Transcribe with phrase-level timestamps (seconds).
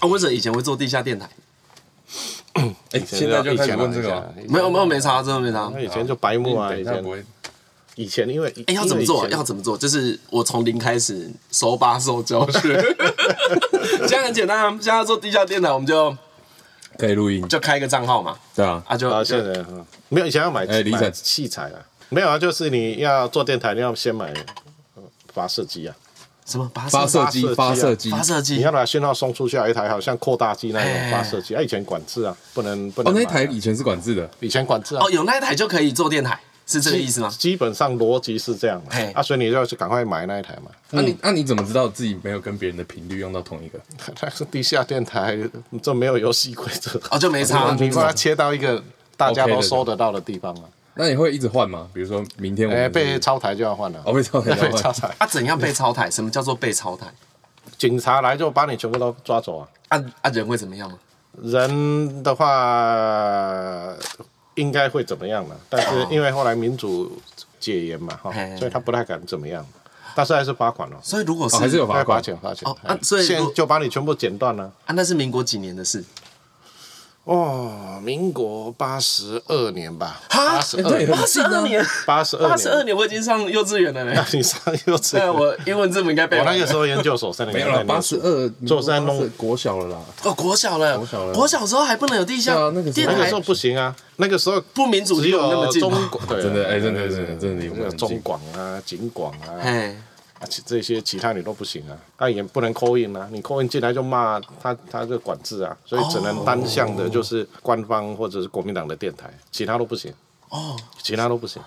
[0.00, 1.28] 啊，为什么以前会做地下电台？
[2.92, 4.24] 哎，现在就开始问这个吗？
[4.48, 5.72] 没有没有没差，真的没差。
[5.80, 7.24] 以前就白目啊，以前不会。
[7.94, 9.28] 以前因为哎，要怎么做？
[9.28, 9.76] 要怎么做？
[9.76, 12.80] 就是我从零开始手把手教学。
[14.06, 16.16] 现在很简单啊，现在要做地下电台，我们就
[16.96, 18.36] 可以录音，就开一个账号嘛。
[18.54, 19.64] 对啊，啊就现在
[20.08, 24.32] 没有以前要买买器材啊，没有啊，就是你要做电台，你要先买
[25.34, 25.94] 发射机啊。
[26.48, 27.54] 什么发射机？
[27.54, 28.10] 发射机？
[28.10, 28.56] 发射机？
[28.56, 33.12] 你要把信号送出去，一台好像扩大机那种发射机，啊，以前管制啊，不能不能。
[33.12, 35.04] 哦，那台以前是管制的，以前管制啊。
[35.04, 37.28] 哦，有那一台就可以做电台，是这个意思吗？
[37.38, 38.82] 基本上逻辑是这样。
[38.88, 40.70] 哎，啊，所以你就要去赶快买那一台嘛。
[40.90, 43.78] 那你那你怎么知道自己没有跟别人的频率用到同一个？
[44.16, 45.38] 它是地下电台，
[45.82, 46.98] 这没有游戏规则。
[47.10, 48.82] 哦，就没差，你把它切到一个
[49.18, 50.62] 大家都收得到的地方啊。
[50.98, 51.88] 那你会一直换吗？
[51.94, 54.02] 比如说明天我们被抄台就要换了。
[54.04, 55.08] 哦，被抄台 被抄台。
[55.18, 56.10] 啊，怎样被抄台？
[56.10, 57.06] 什么叫做被抄台？
[57.78, 59.68] 警察来就把你全部都抓走啊！
[59.90, 60.98] 啊啊，人会怎么样吗？
[61.40, 63.94] 人的话
[64.56, 65.54] 应该会怎么样呢？
[65.68, 67.16] 但是因为后来民主
[67.60, 69.64] 解严嘛，哈，所以他不太敢怎么样。
[70.16, 70.98] 但是还是罚款了。
[71.00, 72.68] 所以如果是还是有罚款，罚钱罚钱。
[72.82, 74.64] 啊，所以现在就把你全部剪断了。
[74.84, 76.02] 啊，那是民国几年的事？
[77.28, 84.24] 哦，民国八十二年吧，八十二年，八十二年，八十二，八十二年，我已经上幼稚园了呢。
[84.32, 86.38] 你上幼稚园，我英文字母应该背。
[86.38, 89.98] 我那个时候研究所三年，没有了，八十二，做三弄国小了啦。
[90.24, 92.54] 哦，国小了，国小了，国小时候还不能有地下
[92.94, 99.52] 电台，那个时候不行啊，那个时候不民主，只有中广，真的，哎，真的，真的，真的离我们中广啊，警广啊。
[100.64, 110.14] 这些其他你都不行啊，他也不能 call in 啊，你 call in 进来就骂他，他就管制啊，所以只能单向的，就是官方或者是国民党的电台，其他都不行。
[110.50, 111.60] 哦，其他都不行。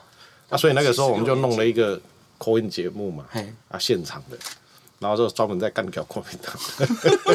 [0.50, 2.00] 那所以那个时候我们就弄了一个
[2.40, 3.26] call in 节目嘛，
[3.70, 4.38] 啊，现场的，
[5.00, 6.56] 然后就专门在干掉国民党，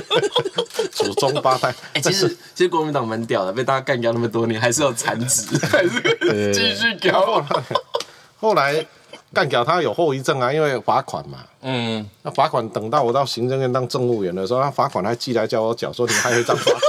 [0.91, 1.75] 祖宗八代。
[1.93, 7.47] 哎，其实其实国民党蛮屌的，被大家干掉那么多年，还是有残值，还是继续屌。
[8.41, 8.87] 后来。
[9.32, 11.38] 干掉他有后遗症啊，因为罚款嘛。
[11.62, 12.09] 嗯。
[12.22, 16.81] 那罚款等到我到行政院当政务员的时候，他罚款还寄来叫我缴，说你还有一张罚款。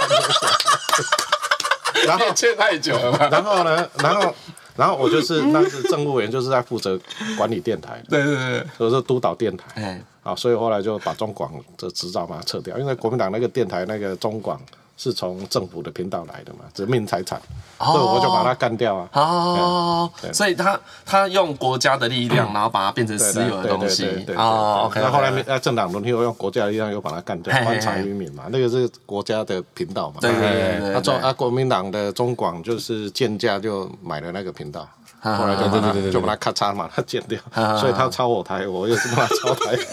[2.07, 3.29] 然后欠太久了。
[3.29, 3.89] 然后呢？
[3.99, 4.35] 然后，
[4.75, 6.97] 然后我就是那是政务员，就是在负责
[7.37, 8.01] 管理电台。
[8.07, 8.65] 对对对。
[8.77, 9.65] 所以说督导电台。
[9.75, 10.01] 哎。
[10.23, 14.61] 啊，所以后来就把中广的执照把它撤掉，因为国民党那个电台那个中广。
[14.97, 17.39] 是从政府的频道来的嘛，殖民财产，
[17.77, 19.09] 所以我就把它干掉啊。
[19.13, 24.25] 哦，所以他他用国家的力量， 然后把它变成私有的东西。
[24.35, 24.99] 哦，OK。
[24.99, 30.17] 那后来那政党轮替，又用国家的力量又把它干掉，还财于民嘛，那个是国家的频道嘛。
[30.19, 30.89] 对对对。
[30.91, 34.89] 那中啊国民党的中广就是贱价就买了那个频道，
[35.21, 37.39] 后来就把它就把它咔嚓嘛，它剪掉，
[37.77, 39.77] 所以他抄我台，我又是把他抄台。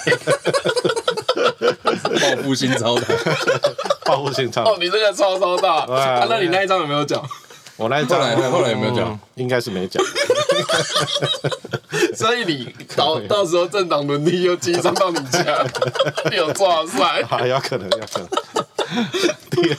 [1.94, 3.14] 报复性抄台。
[4.04, 6.26] 报复性唱哦，你这个超超大 啊！
[6.28, 7.22] 那你那一张有没有讲？
[7.76, 8.20] 我那一张
[8.50, 9.18] 后来有没有讲？
[9.34, 10.02] 应该是没讲。
[12.14, 15.66] 所以你到到时候政党轮替又寄一张到你家，
[16.30, 17.02] 你有抓塞？
[17.28, 18.28] 啊，有可能，有可能。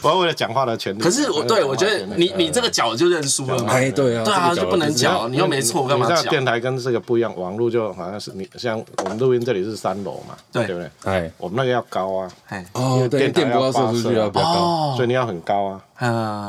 [0.01, 1.00] 我要为了讲话的权利。
[1.00, 3.72] 可是我对我觉得你你这个脚就认输了嘛？
[3.73, 6.29] 哎，对啊，对啊，就不能讲，你又没错，干嘛缴？
[6.29, 10.89] 电台跟这个不一样，网络就好像是你像我们录音这里是三楼嘛，对对不对？
[11.05, 15.81] 哎，我们那个要高啊，哎，哦，对，电波要射出去要比较高，所以你要很高啊。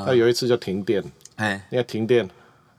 [0.06, 1.02] 那有一次就停电，
[1.36, 2.28] 哎，你要停电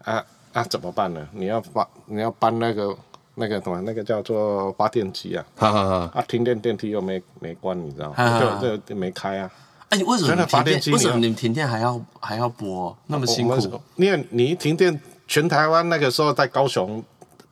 [0.03, 0.23] 啊
[0.53, 1.27] 啊怎么办呢？
[1.31, 2.95] 你要发你要搬那个
[3.35, 8.59] 那个什么那个叫做发电机啊，哈哈哈，啊停电电梯又没没关，你知道吗？
[8.61, 9.51] 就就没开啊。
[9.89, 10.81] 哎，为什么停电？
[10.91, 13.79] 为什么你们停电还要还要播那么辛苦？
[13.95, 17.03] 因为你一停电，全台湾那个时候在高雄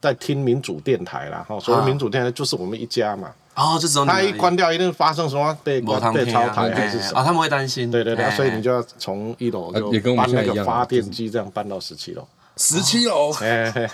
[0.05, 3.31] 在听民主电台啦，哈，所谓民主电台就是我们一家嘛。
[3.55, 7.19] 哦，就只有他一关掉，一定发生什么被关被抄台还是什么？
[7.19, 7.89] 啊，他们会担心。
[7.89, 12.27] 对对对，所以你就要从一楼就搬那个发电机，这样搬到十七楼。
[12.57, 13.33] 十七楼。
[13.41, 13.71] 哎，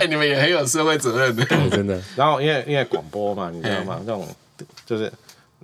[0.00, 2.00] 哎，你们也很有社会责任的，真的。
[2.16, 4.00] 然后因为因为广播嘛，你知道吗？
[4.04, 4.26] 这种。
[4.84, 5.10] 就是，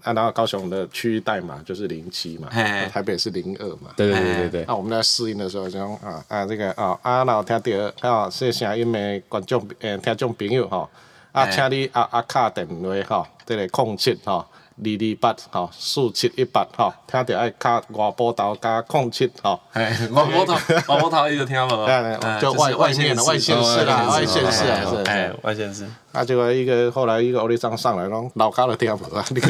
[0.07, 4.65] 啊，然后高雄的区域代码就是零七嘛，台北是零二嘛，对对对对对。
[4.67, 7.61] 那我们在试音的时候就讲啊啊这个啊啊，然后听
[8.01, 10.89] 到啊说声音的观众诶听众朋友吼，
[11.33, 12.73] 啊，请你啊啊卡电话
[13.09, 14.47] 吼，这个控制吼。
[14.79, 21.71] 二二八吼，四七一八吼，听到爱卡外波头加空七吼，外波头外波头， 伊就听无？
[22.41, 25.87] 就外外面的外县市啦，外县市啊，是哎，外县市。
[26.13, 29.41] 啊，结果一个后来一个欧里桑上来拢老卡都听无啊，你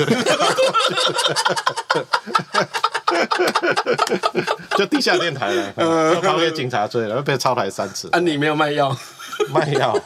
[4.77, 5.73] 就地下电台了，
[6.21, 8.09] 跑给警察追了，被抄台三次。
[8.13, 8.97] 啊，你没有卖药？
[9.53, 9.97] 卖药。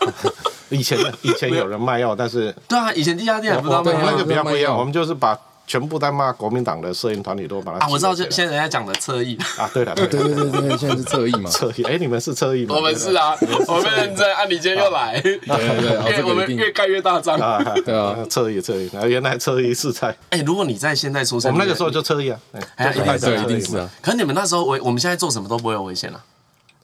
[0.79, 5.39] 以前 以前有人卖药，但是对啊，以前地下店还不知道卖药，那个比较不一样，我们就是把。
[5.67, 9.39] 全部在骂国民党的摄影团体都把它啊，我知道，就现在人家讲的侧翼。
[9.57, 12.75] 啊，对了，对对对对对，现在是侧翼嘛， 侧翼，哎，你们是侧翼吗？
[12.75, 13.37] 我们是啊，
[13.69, 17.39] 我们认真，啊，你今天又来，对对对，我们越盖越大张。
[17.39, 22.41] 啊，对啊，侧翼侧翼，然后原来侧翼是在，哎，如果你在现在出生，我们那个时候就侧翼啊，
[22.75, 26.21] 哎，一定是一定是啊，可是你们那时候危，我们现在做什么都不会有危险了。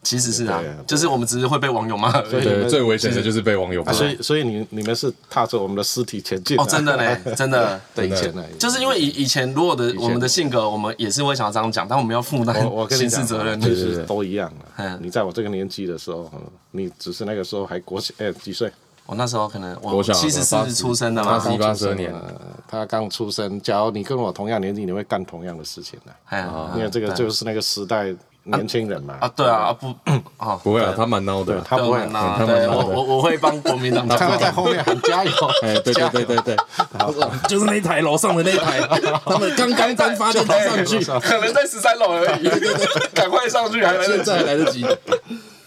[0.06, 2.12] 其实是啊，就是我们只是会被网友骂。
[2.22, 3.92] 对，最危险的就是被网友骂。
[3.92, 6.56] 所以，所以你你们是踏着我们的尸体前进。
[6.60, 7.80] 哦，真的嘞， 真的。
[7.92, 12.54] 对以前呢，就是因为以以前，如果的我们的性格，我们也是会想要这样讲，但我们要负担
[12.88, 14.96] 刑事责任，就是都一样了。
[15.00, 16.30] 你在我这个年纪的时候，
[16.70, 18.70] 你只是那个时候还国小，哎，几岁？
[19.06, 22.14] 我那时候可能我七十四出生的嘛，八十二年，
[22.68, 23.60] 他刚出生。
[23.60, 26.72] 假如你跟我同样年纪，你会干同样的事情的。
[26.76, 28.14] 因为这个就是那个时代。
[28.46, 29.16] 年轻人嘛。
[29.20, 29.88] 啊，对啊，不
[30.36, 35.30] 啊， 不会啊，他蛮孬的，他不会闹，对我我我会帮国民党，他会在后面喊加油，
[35.62, 36.56] 哎，对对对对对，
[37.48, 38.80] 就是那台楼上的那台，
[39.26, 40.44] 他们刚刚刚发电
[40.84, 42.48] 机上去， 可能在十三楼而已，
[43.14, 44.82] 赶快上去，还来得及，还来得及。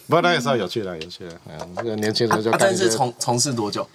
[0.07, 3.87] 不过那个时候有趣了，有趣了，嗯，这个年轻人就，但是从从事多久？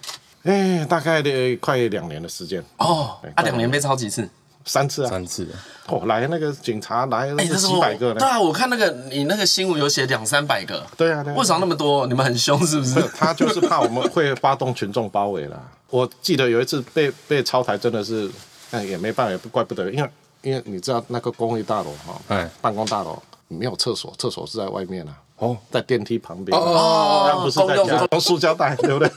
[0.43, 2.63] 哎，大概的快两年的时间。
[2.77, 4.29] 哦，啊，两年被抄几次？
[4.65, 5.47] 三次啊，三次
[5.87, 8.15] 哦，来那个警察来了几百个呢？
[8.15, 10.83] 对啊，我看那个你那个新闻有写两三百个。
[10.97, 11.35] 对啊，对啊。
[11.37, 12.07] 为什么那么多？
[12.07, 12.99] 你们很凶是不是？
[13.15, 15.61] 他就是怕我们会发动群众包围了。
[15.91, 18.29] 我记得有一次被被抄台，真的是，
[18.71, 20.09] 哎，也没办法，也不怪不得，因为
[20.41, 29.09] 因为你知道那个公寓大楼哈，哎，办公大楼没有厕所，厕所是在外面啊，哦，在电梯旁边哦，不是在家，用塑胶袋，对不对？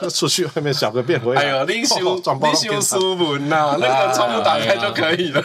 [0.08, 1.42] 出去外面小个便回来。
[1.42, 5.42] 哎呦，你修你修书文呐，那个窗户打开就可以了。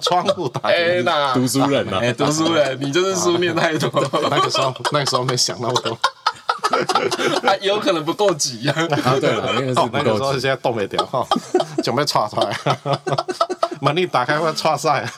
[0.00, 0.74] 窗户打开。
[0.74, 1.02] 哎
[1.34, 3.90] 读书人呐，读书人，你就是书念太多。
[4.30, 5.98] 那个时候，那个时候没想那么多。
[7.48, 8.74] 啊，有可能不够挤呀。
[9.04, 9.90] 啊，对了，那个是不够挤。
[9.92, 11.26] 那个时候现在冻没掉哈，
[11.82, 12.56] 准备岔出来。
[13.80, 15.08] 门一打开会岔赛。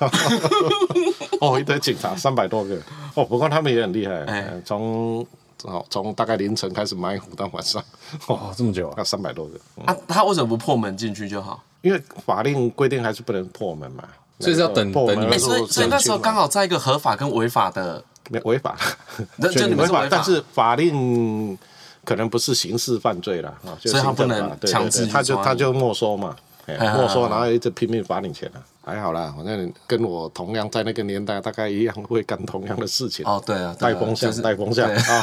[1.40, 2.74] 哦，一堆警察，三百多个。
[3.14, 4.26] 哦，不过他们也很厉害，
[4.64, 5.26] 从。
[5.64, 7.82] 哦，从大概凌晨开始埋伏到晚上，
[8.26, 9.58] 哦，这么久啊，要三百多个。
[9.84, 11.62] 啊，他为什么不破门进去就好？
[11.82, 14.04] 因为法令规定还是不能破门嘛，
[14.38, 15.38] 所以是要等等你们。
[15.38, 18.02] 所以所以那时候刚好在一个合法跟违法的，
[18.44, 18.76] 违法，
[19.52, 21.56] 就你们违法， 但是法令
[22.04, 26.36] 可能不是刑事犯罪了啊，所以他不能强制，他就他就没收嘛。
[26.66, 26.76] 没
[27.08, 33.24] 收，然后一直拼命罚你钱啊，还好啦，反正跟我同样在那个年代，大概一样会干同样的事情。
[33.26, 35.22] 哦，对啊，带风向，带风向啊！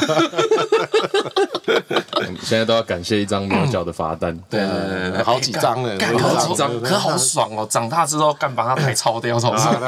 [2.42, 4.36] 现在都要感谢一张没有缴的罚单。
[4.48, 7.66] 对对对，好几张了，好几张，可好爽哦！
[7.68, 9.74] 长大之后干把他台超掉，超爽。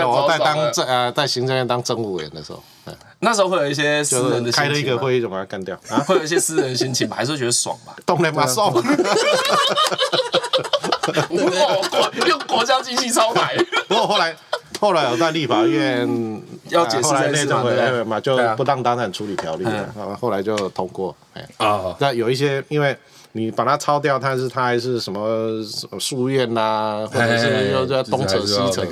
[0.00, 2.62] 我在当政呃，在行政院当政务委员的时候，
[3.20, 7.94] 那时候会有一一些私人的开了一个会议就把它干掉啊，会有一些私人的心情吧，还是会觉得爽吧？
[8.04, 8.30] 动了
[12.26, 13.56] 用国家机器抄台。
[13.88, 14.36] 不过后来，
[14.80, 16.08] 后来我在立法院
[16.68, 21.14] 要解释内政委嘛，就不当当然处理条例了，然后后来就通过。
[21.34, 22.96] 哎啊，那有一些，因为
[23.32, 25.62] 你把它抄掉，它是它还是什么
[25.98, 28.84] 书院呐，或者是又在东扯西扯，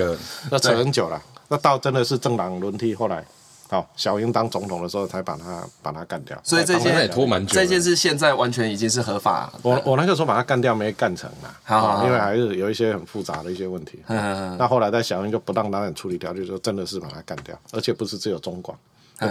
[0.51, 1.21] 那扯很久了。
[1.49, 3.25] 那到真的是政党轮替，后来。
[3.69, 7.53] 好，小英当总统的时候才把他把他干掉，所以这件也拖蛮久。
[7.53, 9.53] 这件事现在完全已经是合法。
[9.63, 14.01] 我我那个时候把他干掉没干成啊，好，因为还是有一些很复杂的一些问题。
[14.07, 18.79] 嗯，那后来在小英就不当当然处理掉，就说真的是把他干掉，而且不是只有中广，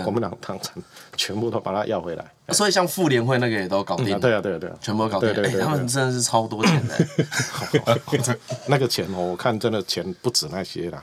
[0.04, 0.84] 国民党当成
[1.16, 2.26] 全部都把他要回来。
[2.50, 4.20] 所以像妇联会那个也都搞定。
[4.20, 5.34] 对啊，对啊，对啊，全部都搞定。
[5.34, 8.38] 对对，他们真的是超多钱的。
[8.68, 11.02] 那个钱哦，我看真的钱不止那些啦。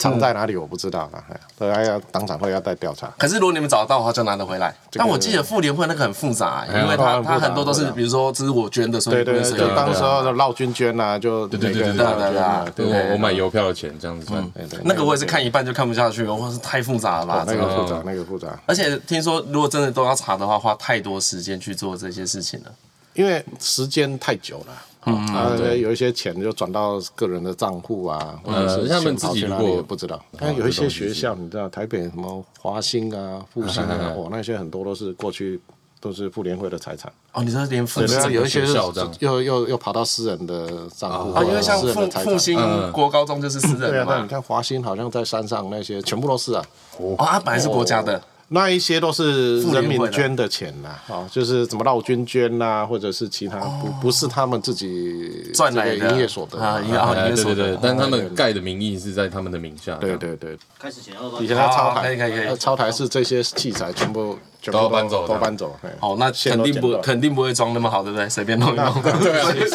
[0.00, 1.22] 藏在哪里我不知道了，
[1.58, 3.12] 对，还要当场会要再调查。
[3.18, 4.74] 可是如果你们找得到的话，就拿得回来。
[4.92, 14.42] 但我记得妇联会那个很复杂，因为它它很多都是，比如说这是我捐的，所以对对，就当时候的绕军捐啊，就对对对对对对，我买邮票的钱这样子算。
[14.84, 17.44] 那个我也是看一半就看不下去，我是太复杂了吧？
[17.46, 18.48] 那个复杂，那个复杂。
[18.64, 22.72] 而且听说如果真的都要查的话，花太多时间去做这些事情了，
[23.12, 24.72] 因为时间太久了。
[25.06, 30.22] 嗯，啊，有一些钱就转到个人的账户啊，或者是他们自己也不知道。
[30.38, 35.58] 但有一些学校，你知道台北什么华兴啊、复兴啊， 哦，那些很多都是过去
[36.00, 37.10] 都是妇联会的财产。
[37.32, 38.76] 哦，你说连复兴有一些是
[39.20, 41.42] 又又又跑到私人的账户啊？
[41.44, 42.58] 因为像复复兴
[42.92, 44.12] 国高中就是私人的嘛。
[44.12, 46.62] 对啊，你看华兴好像在山上那些全部都是啊。
[46.98, 48.20] 哦，它本来是国家的。
[48.52, 56.10] 那一些都是人民捐的钱呐，哦，就是什么绕军捐呐，或者是其他不不是他们自己赚来的。
[56.10, 56.90] 营业所得啊，营
[57.28, 59.94] 业所得，但他们盖的名义是在他们的名下。
[59.96, 60.58] 对对对。
[60.78, 65.74] 开始前要不以前他超台，超台是这些器材全部全部都要搬走都搬走。
[65.98, 68.28] 好哦，那肯定不肯定不会装那么好，对不对？
[68.28, 68.92] 随便弄一弄，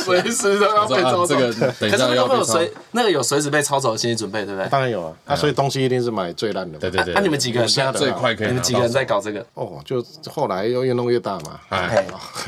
[0.03, 1.27] 随随时都要被啊抄走。
[1.27, 4.69] 这个等一可是下那个会有要被随那个有随时被抄走的心理准备，对不对？
[4.69, 6.79] 当然有啊，那，所以东西一定是买最烂的嘛。
[6.79, 9.45] 对对对，那你们几个人现在最快可以你们几个人在搞这个？
[9.55, 12.05] 哦，就后来又越弄越大嘛，哎，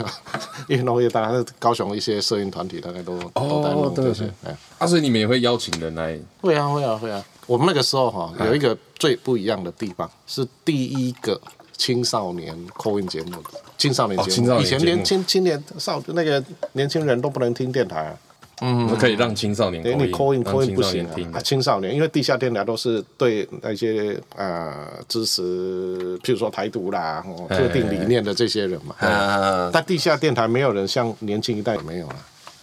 [0.67, 1.21] 越弄越大。
[1.31, 4.25] 那高雄一些摄影团体大概都都在弄这些。
[4.45, 7.23] 哎，啊，所以你们也会邀请人来，会啊会啊会啊。
[7.47, 11.39] 我们那个时候哈有一个最不一样的地方，是第一个
[11.77, 13.33] 青少年 call in 节目
[13.77, 14.59] 青少年节目。
[14.59, 16.43] 以前年节目年轻青年少那个
[16.73, 18.17] 年轻人都不能听电台啊。
[18.59, 28.95] 嗯，可以让青少年对你 call in 让 call in 青不行啊青少年，因为地下电台都是对那些呃支持，譬如说台独啦、哦特定理念的这些人嘛。
[29.01, 32.15] 嗯，但地下电台没有人像年轻一代没有啊，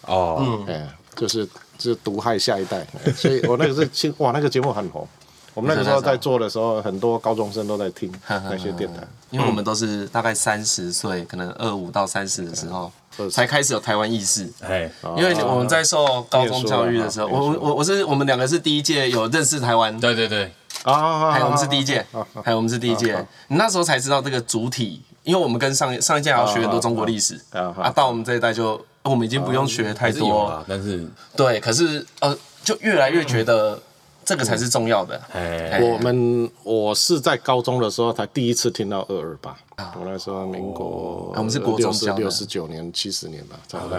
[0.06, 1.46] 哦，哎，就是
[1.78, 5.06] 就是毒害下一代，哎所以我那个是青哇，那个节目很红。
[5.54, 9.02] 我们那个时候在做的时候，很多高中生都在听 那些电台。
[9.30, 13.30] 因为我们都是大概三十岁，可能二五到三十的时候嗯。
[13.30, 14.48] 才开始有台湾意识。
[14.60, 22.04] 哎，因为我们在受高中教育的时候，我我我我是我们两个是第一届有认识台湾，对对对，啊，还有我们是第一届，
[22.44, 23.16] 还有我们是第一届。
[23.48, 31.04] 你那时候才知道这个主体，因为我们跟上上一届还要学很多中国历史啊，到我们这一代就我们已经不用学太还是有多，啦，但是
[31.36, 33.80] 对，可是呃，就越来越觉得
[34.24, 35.20] 这个才是重要的。
[35.32, 39.56] 哎，我们我是在高中的时候才第一次听到二二八，
[39.98, 43.98] 我那时候民国，我们是国中六十九年、七十年吧，差不多。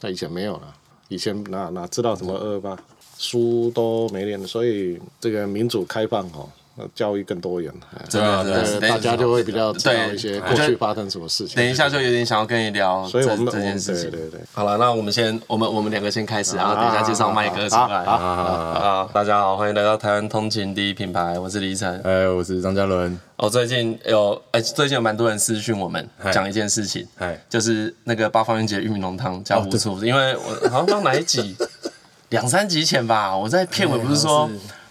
[0.00, 0.74] 那以前没有了，
[1.08, 2.78] 以前哪哪知道什么二二八，
[3.18, 6.48] 书都没念，所以这个民主开放哦，
[6.94, 7.72] 教育更多元，
[8.08, 11.56] 真的大家就会比较知道一些过去发生什么事情。
[11.56, 14.10] 等一下就有点想要跟你聊这所以我们这件事情。
[14.10, 18.04] 对对对，好了，那我们先，我们我们两个先开始，然后等一下介绍麦哥出来。
[18.04, 22.00] 好啊，大家好，欢迎来到台湾通勤第一品牌，我是李晨。
[22.04, 31.56] 哎，我是张嘉伦，我最近有，哎，最近有蛮多人私讯我们嗨讲一件事情，哎，就是那个八方云集玉米浓汤加胡醋，因为我好像到哪一集，
[32.30, 34.48] 两三集前吧，我在片尾不是说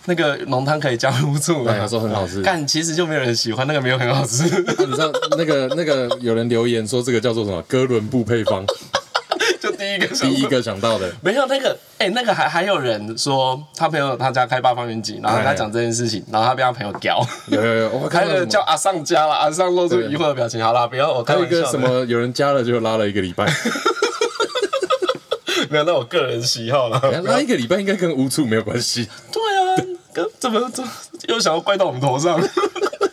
[0.07, 1.87] 那个浓汤可以加乌醋哎，他吗？
[1.87, 7.61] 说很好吃，但，其实就没有人喜欢，那个没有很好吃，你知道那个那个有人留言说这个叫做什么？
[7.63, 8.65] 哥伦布配方，
[9.59, 18.39] 就第一个第一个想到的，没有那个，哎、那个还还有人说他朋友他家开八方云集，然后他讲这件事情，然后他被他朋友屌，有有有，我还看到什么？
[18.39, 20.63] 有叫阿尚加了，阿尚露出疑惑的表情。
[20.63, 21.59] 好啦，不要我开玩笑的。
[21.59, 23.45] 一个什么有人加了就拉了一个礼拜，
[25.69, 27.01] 没有，那我个人喜好了。
[27.23, 29.09] 拉一个礼拜应该跟无醋没有关系，
[30.39, 30.89] 怎么怎么
[31.27, 32.39] 又想要怪到我们头上？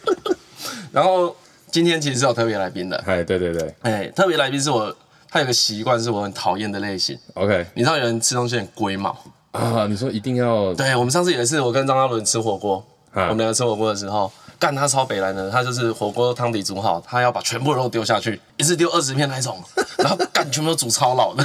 [0.93, 1.35] 然后
[1.71, 4.95] 今天其实是有特别来宾的，哎，对对对哎、特别来宾是我，
[5.29, 7.19] 他有个习惯是我很讨厌的类型。
[7.35, 9.11] ，OK 你知道有人吃东西很龟毛，
[9.51, 12.77] 啊，你说一定要对，我们上次有一次，我跟张嘉伦吃火锅，
[13.13, 19.61] 啊我们两个吃火锅的时候，干他超北来的，他就是火锅汤底煮好，他要把全部肉丢下去，一次丢二十片那一种，
[19.99, 21.45] 然后干全部都煮超老的，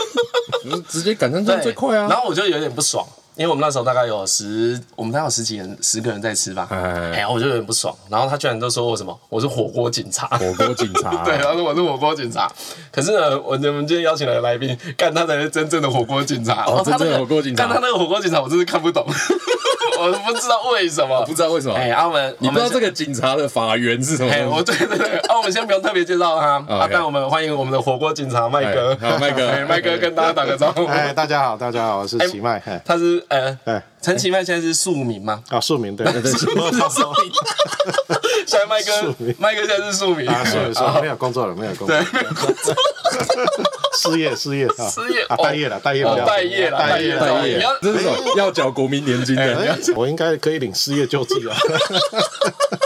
[0.88, 12.46] 直接赶上这样最快啊，然后我就有点不爽，因为我们那时候大概有十，我们大概有十几人，十个人在吃吧，哎哎，我就有点不爽，然后他居然都说我什么，我是火锅警察，火锅警察， 对，他说我是火锅警察，
[12.92, 17.64] 可是呢，我我们今天邀请来的来宾，干他才是真正的火锅警察，哦他真正的火锅警察。
[17.64, 19.02] 干他那个火锅警察，我真是看不懂，
[19.98, 22.90] 我都不知道为什么，不知道为什么，哎，阿文，你不知道这个？
[22.92, 24.30] 警察的法源是什么？
[24.30, 24.62] 哎，我？
[24.62, 29.48] 对对对，啊，我们先不用特别介绍他，啊但我们欢迎我们的火锅警察麦哥，麦哥。
[29.48, 30.84] 哎麦哥跟大家打个招呼。
[30.84, 35.42] 哎，大家好，大家好，我是齐麦，哎，他是呃，哎，陈其迈现在是庶民吗？
[35.48, 36.62] 啊，庶民，对对对， 庶民。
[38.46, 40.28] 现在麦哥，麦哥现在是庶民。
[40.28, 40.44] 啊，
[41.00, 42.74] 没有工作了，没有工作对，，没有工作，
[43.96, 48.46] 失业失业啊，失业啊，待业了，待业待业了，待业业，待业你要？
[48.46, 51.56] 要缴国民年金的，哎我应该可以领失业救济啊。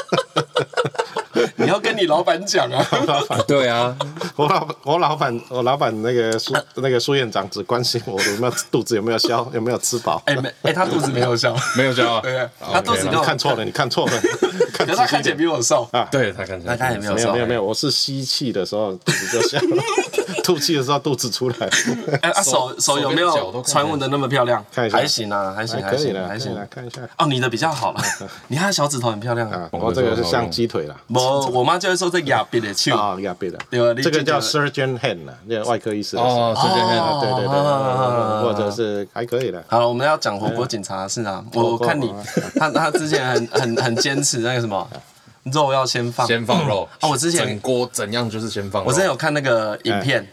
[1.78, 2.84] 跟你老板讲啊。
[3.46, 3.96] 对啊，
[4.36, 10.22] 我老我老板我老板那个苏那个苏院长只关心我有没有肚子有没有消有没有吃饱。
[10.26, 14.12] 哎没哎，他肚子没有消，没有消啊， 对，他肚子跟你看错了，你看错了，
[14.72, 16.08] 看可是他看起来比我瘦啊。
[16.10, 19.82] 对他看起来他看起来没有没有没有没有，我是吸气的时候肚子就消了，
[20.42, 21.56] 吐气的时候肚子出来。
[22.22, 24.64] 哎，啊手手有没有传闻的那么漂亮？
[24.72, 26.66] 看一下还行啊，还行，还行，还可以了，还行可以了，。
[26.70, 28.00] 看一下哦，你的比较好了，
[28.48, 30.96] 你看小指头很漂亮啊，我这个是像鸡腿啦。
[31.08, 36.28] 我我妈就会说这亚比的手，啊，亚别的，对吧你这个叫 surgeon hand 呢，那个外科医师的手。
[36.28, 39.62] 哦，瞬间哦对对对，或者是还可以的。
[39.68, 41.44] 好了，我们要讲火锅警察的事啊。
[41.52, 42.14] 我我看你，
[42.56, 44.88] 他他之前很很很坚持那个什么
[45.52, 46.88] 肉要先放，先放肉。
[47.00, 50.26] 啊我之前整锅怎样就是先放肉，我之前有看那个影片，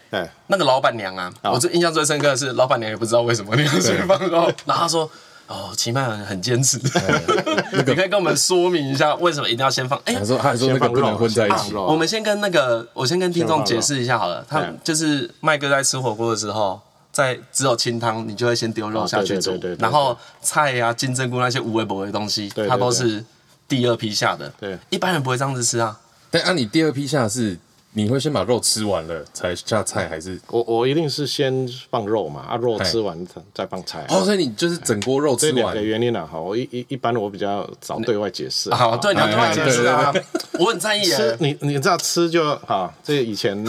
[0.48, 5.10] 那个老板娘啊，我最印象最深刻的是老板娘也不知道为什么你要先放肉，然后她说
[5.48, 6.80] 哦，奇曼很很坚持。
[7.86, 10.00] 你可以跟我们说明一下，为什么一定要先放？
[10.06, 11.74] 哎，他说他还说那个不能混在一起。
[11.74, 14.46] 我们先跟那个，我先跟听众解释一下好了。
[14.50, 16.80] 他就是麦哥在吃火锅的时候，
[17.12, 23.24] 在只有清汤，你就会先丢肉下去煮，然后菜呀、金针菇那些无微不微的东西，它都是
[23.68, 24.52] 第二批下的。
[24.60, 26.00] 对，一般人不会这样子吃啊。
[26.32, 27.58] 但按你第二批下是。
[27.96, 32.42] 你会先把肉吃完了才下菜，还是我我一定是先放肉嘛？
[32.42, 33.16] 啊，肉吃完
[33.54, 34.06] 再放菜。
[34.10, 35.56] 哦，所以你就是整锅肉吃完。
[35.56, 38.74] 这两个原因啊，哈，我一一一般我比较少对外解释。
[38.74, 40.12] 好，对，你要对外解释啊，
[40.60, 41.04] 我很在意。
[41.04, 43.64] 吃你你知道吃就好，这以前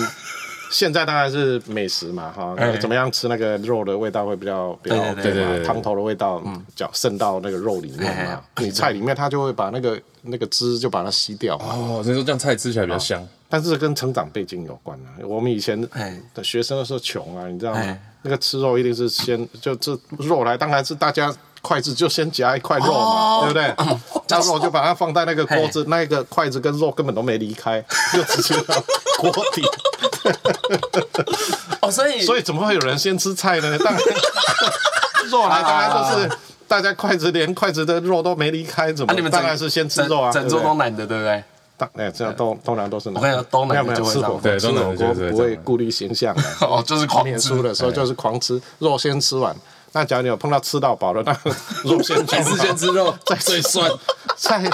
[0.71, 8.43] 现在当然是美食嘛，哈，怎么样吃那个肉的味道会比较比较对对对，汤头的味道嗯，较渗到那个肉里面嘛。
[8.57, 11.57] 你菜里面它就会把那个那个汁就把它吸掉。
[11.57, 13.23] 哦，所以说这样菜吃起来比较香。
[13.55, 15.15] 但是跟成长背景有关啊。
[15.23, 15.81] 我们以前
[16.35, 17.99] 的学生的时候穷啊，你知道吗？
[18.23, 21.33] 那个吃肉一定是先就这肉来，当然是大家
[21.63, 23.73] 筷子就先夹一块肉嘛，对不对？
[24.27, 27.81] 夹肉就把它放在那个锅子，那个筷子跟肉根本都没离开，
[28.13, 28.83] 就直接到
[29.19, 29.63] 锅底。
[31.81, 33.79] 哦，所以所以怎么会有人先吃菜呢？
[33.79, 34.03] 当然
[35.31, 39.15] 肉来，当然就是大家筷子连筷子的肉都没离开，怎么？
[39.15, 41.45] 你们当然是先吃肉啊，整桌都男的，对不对？
[41.95, 49.55] 哎，这样都通常都是，我跟你说，东南就会这样，对，吃火锅不会顾虑形象的， 哦，就是狂吃的时候就是狂吃，肉先吃完。
[49.93, 51.33] 那假如你有碰到吃到饱了，那
[51.89, 53.91] 肉先吃，还是先吃肉， 再最酸
[54.37, 54.69] 菜。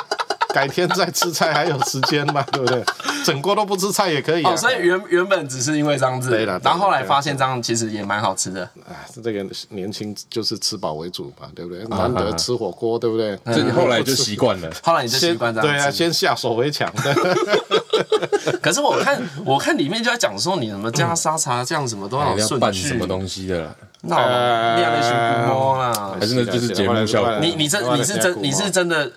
[0.53, 2.83] 改天再吃菜还有时间嘛，对不对？
[3.25, 4.57] 整锅都不吃菜也可以啊。
[4.57, 6.31] 所以原原本只是因为这样子，
[6.63, 8.69] 然后后来发现这样其实也蛮好吃的。
[8.89, 11.85] 哎，这个年轻就是吃饱为主嘛，对不对？
[11.87, 13.37] 难得吃火锅，对不对？
[13.47, 15.69] 所以后来就习惯了， 后来你就习惯这样。
[15.69, 16.91] 对啊，先下手为强。
[18.63, 23.75] 可是我看我看里面就在讲说，你什么加沙茶酱什么都要顺序，什么东西的。
[24.03, 27.37] 那练的是不摸啦，还是那就是节目效果？
[27.41, 29.11] 你你真你是真你是真的。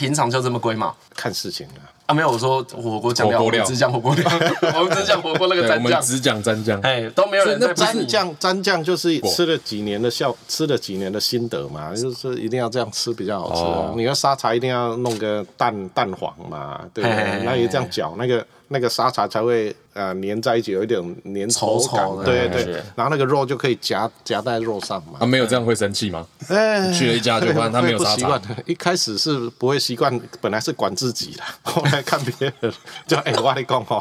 [0.00, 0.94] 平常就这么龟嘛？
[1.14, 1.84] 看事情啊！
[2.06, 4.24] 啊，没有，我说火锅酱料，我只讲火锅料，
[4.80, 13.96] 我们只讲火锅那个蘸酱，只讲蘸酱，哎，都没有人在蘸酱，蘸酱就是吃了几年的效，吃了几年的心得嘛，就是一定要这样吃比较好吃。
[13.98, 17.42] 你要沙茶一定要弄个蛋蛋黄嘛，对不对？
[17.44, 18.44] 那你这样搅那个。
[18.72, 22.74] 那个沙茶才会呃粘在一起，有一点粘稠感，对对对。
[22.94, 25.18] 然后那个肉就可以夹夹在肉上嘛。
[25.18, 26.24] 啊，没有这样会生气吗？
[26.46, 28.40] 哎，去了一家就发现他没有沙茶。
[28.66, 32.72] 一开始是不会习惯，本来是管自己的， 后来看别人，
[33.08, 34.00] 就哎，我跟你讲哦，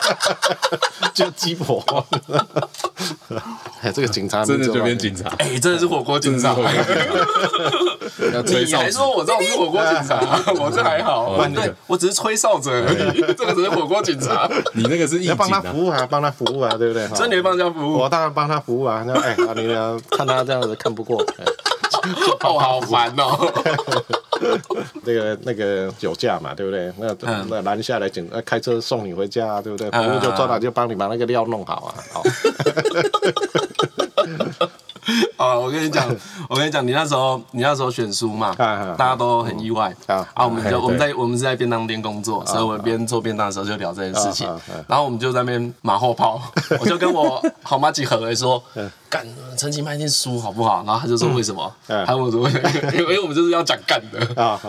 [1.12, 1.84] 就鸡婆。
[3.82, 6.56] 哎，这个警察真的就变警察，哎，真的是火锅警察。
[8.64, 10.20] 你还说我这种是火锅警察，
[10.58, 13.74] 我这还好，对，我只是吹哨者而已，这个只是。
[13.74, 17.08] 火锅警察， 你那个是要帮他服务啊，帮他服务啊，对不对？
[17.08, 19.02] 真的帮人家服务，我当然帮他服务啊。
[19.04, 19.98] 那哎，你呢？
[20.10, 21.20] 看他这样子看不过，
[22.44, 23.52] 哦，好烦哦。
[25.02, 26.92] 那个那个酒驾嘛，对不对？
[26.98, 27.12] 那
[27.48, 29.90] 那拦下来警，开车送你回家，对不对？
[29.90, 31.94] 服务就抓到，就帮你把那个料弄好啊。
[32.12, 32.22] 好。
[35.36, 36.06] 啊，我跟你讲，
[36.48, 38.54] 我跟你讲，你那时候你那时候选书嘛，
[38.96, 40.26] 大家都很意外啊。
[40.34, 44.46] 啊，我们就我们在我们是在便当店工作，所以我们边做便当的时候就聊这件事情。
[44.88, 46.40] 然后我们就在那边马后炮，
[46.80, 48.62] 我就跟我好妈几何为说，
[49.14, 50.82] 干陈其迈一定输好不好？
[50.84, 51.72] 然后他就说为什么？
[51.86, 52.48] 他问我说，
[52.98, 54.18] 因为我们就是要讲干的。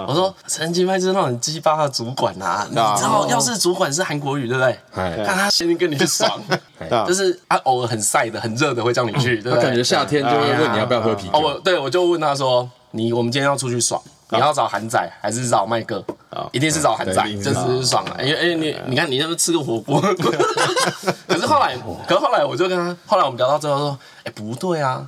[0.08, 4.78] 我说陈其迈就是那种鸡巴的主管呐，你知道，要是主管是韩国语，对不对？
[5.26, 6.40] 看他先跟你去爽，
[7.08, 9.64] 就是他偶尔很晒的、很热的会叫你去，对不对？
[9.64, 10.24] 感觉夏天。
[10.24, 11.40] 就会问你要不要喝啤酒？
[11.40, 16.04] 我对我就问他说：“你我们今天要出去爽，你要找韩仔还是找麦哥？
[16.52, 18.18] 一定是找韩仔，就是爽啊！
[18.22, 20.02] 因为哎你你看你那边吃个火锅，
[21.28, 25.08] 可是后来，可是后来我就跟他，后来我们聊到最后说：哎不对啊，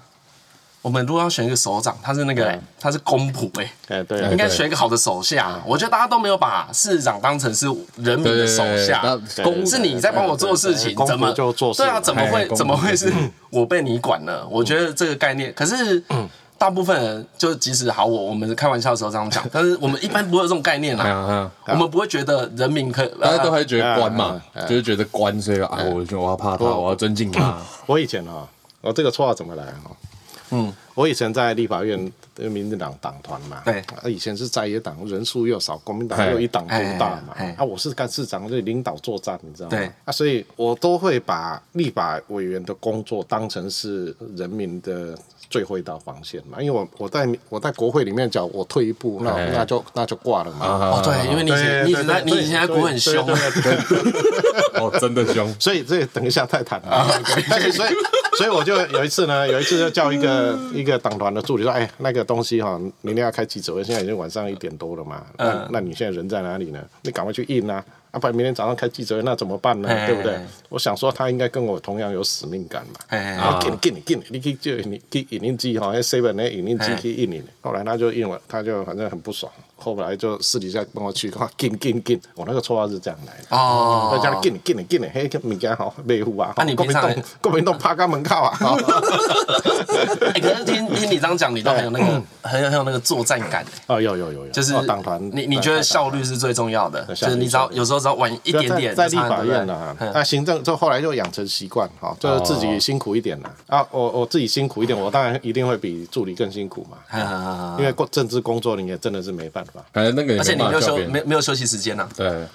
[0.81, 3.49] 我们如果要选一个首长，他是那个他是公仆
[3.87, 5.61] 哎，对，应该选一个好的手下。
[5.65, 7.65] 我觉得大家都没有把市长当成是
[7.97, 9.01] 人民的手下，
[9.43, 11.73] 公是你在帮我做事情，怎么就做？
[11.73, 13.11] 对啊，怎么会怎么会是？”
[13.49, 16.01] 我被你管了，我觉得这个概念，可是
[16.57, 21.51] 大部分人就即使好我，我们开玩笑的时候这样讲，但是我们一般不会有这种概念啦。
[21.67, 27.57] 我们不会觉得人民可以，大家都还觉得官嘛，就是觉得官，所以啊，我就我要怕他，我要尊敬他。
[27.85, 28.47] 我以前啊，
[28.81, 29.81] 我这个绰号怎么来啊？
[30.49, 39.75] 嗯，我以前在立法院的民进党党团嘛，对，以前是在野党，人数又少，国民党又一党独大嘛，啊，我是干事长，就领导作战，你知道吗？
[39.75, 45.17] 对，啊，所以我都会把立法委员的工作当成是人民的
[45.49, 50.65] 最后一道防线嘛，因为我我在我在国会里面讲，我退一步，那那就那就挂了嘛。
[50.65, 51.51] 哦，对，因为你
[51.85, 53.25] 你以前你以前在国很凶，
[54.75, 57.07] 哦，真的凶，所以这等一下再谈啊。
[57.47, 57.89] 所以 所以。
[58.37, 65.23] 所以我就有一次呢，有一次就叫一个一个党团的助理说：“哎，那个东西哈，明天要开记者会，现在已经晚上一点多了嘛。
[65.39, 66.79] 那那你现在人在哪里呢？
[67.01, 67.83] 你赶快去印啊！
[68.17, 69.87] 啊，不然明天早上开记者会，那怎么办呢？
[70.07, 70.37] 对不对？
[70.69, 73.17] 我想说他应该跟我同样有使命感嘛。
[73.17, 77.43] 啊，给你给你给你，你可以就你去影印机哈，那 seven 那影印机去印印。
[77.61, 83.55] 后来他就印了，他就反正很不爽。”后来就私底下帮我去， 哇，进进进，我那个绰号是这样来的。
[83.55, 86.53] 哦，他叫进进进的，嘿，个物件好维护啊。
[86.57, 88.57] 那你平常国民党趴个门口啊？
[90.33, 93.65] 哎，可是听听你这样讲，你都很有那个很有很有那个作战感。
[93.87, 95.21] 哦，有有有有，就是党团。
[95.33, 97.03] 你你觉得效率是最重要的？
[97.15, 103.51] 就是你只要有时候只要晚一点点，在立法院呢，那行政就后来就养成习惯，哈，就是自己辛苦一点了。
[103.67, 106.97] 啊，我我自己辛苦一点，我当然一定会比助理更辛苦嘛。
[107.77, 109.66] 因为政治工作你也真的是没办法。
[109.93, 112.07] 哎，那个，而且你没有休，没没有休息时间呐。
[112.15, 112.45] 对，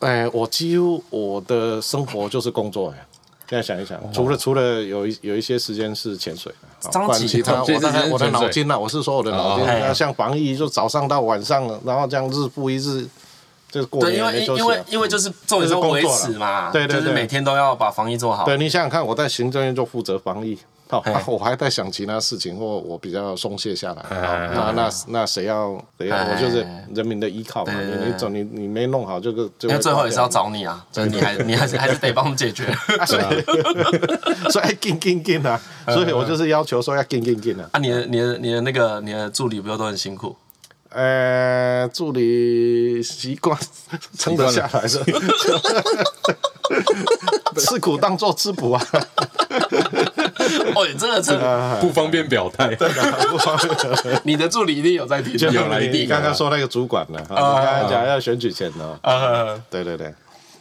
[0.00, 3.06] 哎，我几乎我的生活就是工作哎。
[3.48, 6.52] 现在想一想，除了除了有一有一些时间是潜水，
[6.92, 13.06] 不然其他我的我的脑筋呐，我是说我的脑筋，那像防疫就早上到晚上，然后这样日复一日，
[13.70, 14.62] 就是过年没休息。
[14.62, 18.44] 因为因为因为就是重点是维持嘛，对对对，就是每天都要把防疫做好。
[18.44, 20.58] 对，你想想看，我在行政院就负责防疫。
[20.88, 24.04] 好， 我还在想其他事情，或我比较松懈下来。
[24.54, 26.16] 那那那谁要谁要？
[26.16, 27.72] 我就是人民的依靠嘛。
[27.80, 32.64] 你你总你你没弄好，这个那最后也是要找你啊，就是你还你还是还是 得帮我们解决。
[33.06, 33.22] 所以
[34.50, 35.60] 所以进进进啊！
[35.88, 37.68] 所以我就是要求说要进进进啊！
[37.72, 40.36] 啊，你的你的你的那个你的助理不是都很辛苦？
[40.90, 43.58] 呃，助理习惯
[44.16, 45.00] 撑得下来是，
[47.58, 48.86] 吃苦当做吃补啊。
[50.74, 51.32] 哦，真的是
[51.80, 52.74] 不方便表态。
[53.30, 54.20] 不方便。
[54.24, 56.02] 你的助理一定有在听，有来听。
[56.02, 57.20] 你刚刚说那个主管呢？
[57.28, 58.98] 刚刚讲要选举前呢。
[59.02, 60.12] 啊，对对对，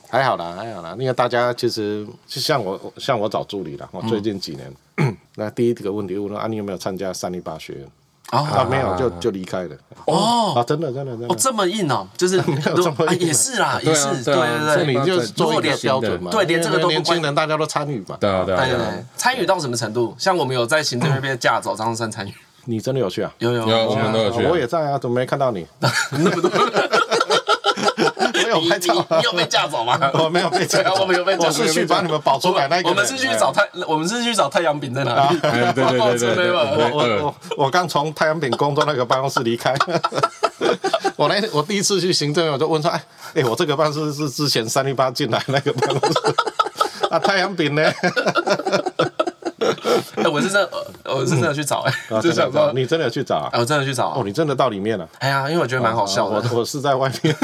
[0.10, 0.95] 还好啦，还好啦。
[1.00, 3.88] 因为大家其实就像我，像我找助理了。
[3.91, 4.74] 我最近几年，
[5.36, 7.88] 那第一个问题问了啊，你有没有参加三一八学院？
[8.31, 9.75] 啊，没有就就离开了。
[10.05, 11.27] 哦，啊，真的真的真的。
[11.27, 12.38] 哦，这么硬哦，就是
[13.19, 16.31] 也是啦，也是对对对，你就做一个标准嘛。
[16.31, 18.17] 对，连这个都年轻人大家都参与嘛。
[18.19, 18.93] 对啊对啊对啊。
[19.15, 20.15] 参与到什么程度？
[20.17, 22.33] 像我们有在行政那边架走张三参与。
[22.67, 23.31] 你真的有去啊？
[23.38, 24.43] 有有有，我们都有去。
[24.43, 25.65] 我也在啊，怎么没看到你？
[26.11, 26.49] 那么多。
[28.53, 29.99] 你你有被架走吗？
[30.13, 31.47] 我没有被架，我们有被架。
[31.47, 32.89] 我是去把你们保出来那个。
[32.89, 35.39] 我们是去找太，我们是去找太阳饼在哪里？
[35.41, 36.51] 对对对对。
[36.51, 39.73] 我我我我刚从太阳饼工作那个办公室离开。
[41.15, 43.01] 我那我第一次去行政，我就问说：哎
[43.36, 46.19] 哎，我这个办公室是之前三零八进来那个办公室
[47.10, 47.19] 啊？
[47.19, 47.84] 太阳饼呢？
[50.31, 50.69] 我是真，
[51.05, 53.49] 我是真的去找哎，就想说你真的去找啊？
[53.53, 55.08] 我真的去找哦，你真的到里面了？
[55.19, 56.43] 哎呀，因为我觉得蛮好笑的。
[56.51, 57.36] 我我是在外面。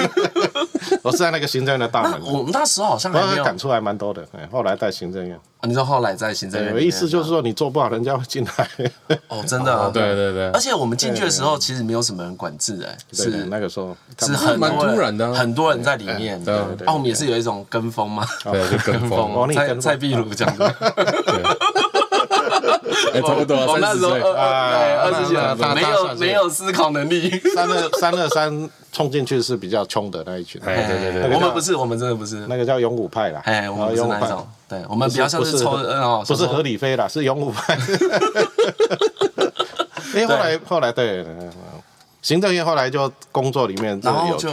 [1.04, 2.22] 我是在那个行政院的大门。
[2.24, 4.26] 我们那时候好像还没有赶出来蛮多的。
[4.52, 5.36] 后来在行政院。
[5.36, 6.74] 啊你说后来在行政院？
[6.74, 8.68] 我意思就是说，你做不好，人家会进来。
[9.28, 9.92] 哦，真的。
[9.92, 10.50] 对对对。
[10.50, 16.44] 而且我们进去的时候，其实没有什么人管制，哎，是那个时候是很蛮突然的，很多人在里面。
[16.44, 16.88] 对对对。
[16.88, 18.26] 啊，我们也是有一种跟风嘛。
[18.44, 19.54] 对， 就跟风。
[19.54, 20.64] 蔡蔡壁如这样子。
[23.14, 23.58] 哎，差不多。
[23.58, 27.30] 我那时候二二十几岁，没有没有思考能力。
[27.54, 30.62] 三二三二三冲进去是比较冲的那一群。
[30.62, 32.46] 对对对，我们不是，我们真的不是。
[32.48, 33.42] 那个叫勇武派啦。
[33.46, 34.48] 哎，我们不是那种。
[34.68, 37.78] 对，我们比较像是抽哦，不是合理飞啦，是勇武派。
[40.16, 41.26] 哎，后来后来对，
[42.22, 44.50] 行政院后来就工作里面然后就，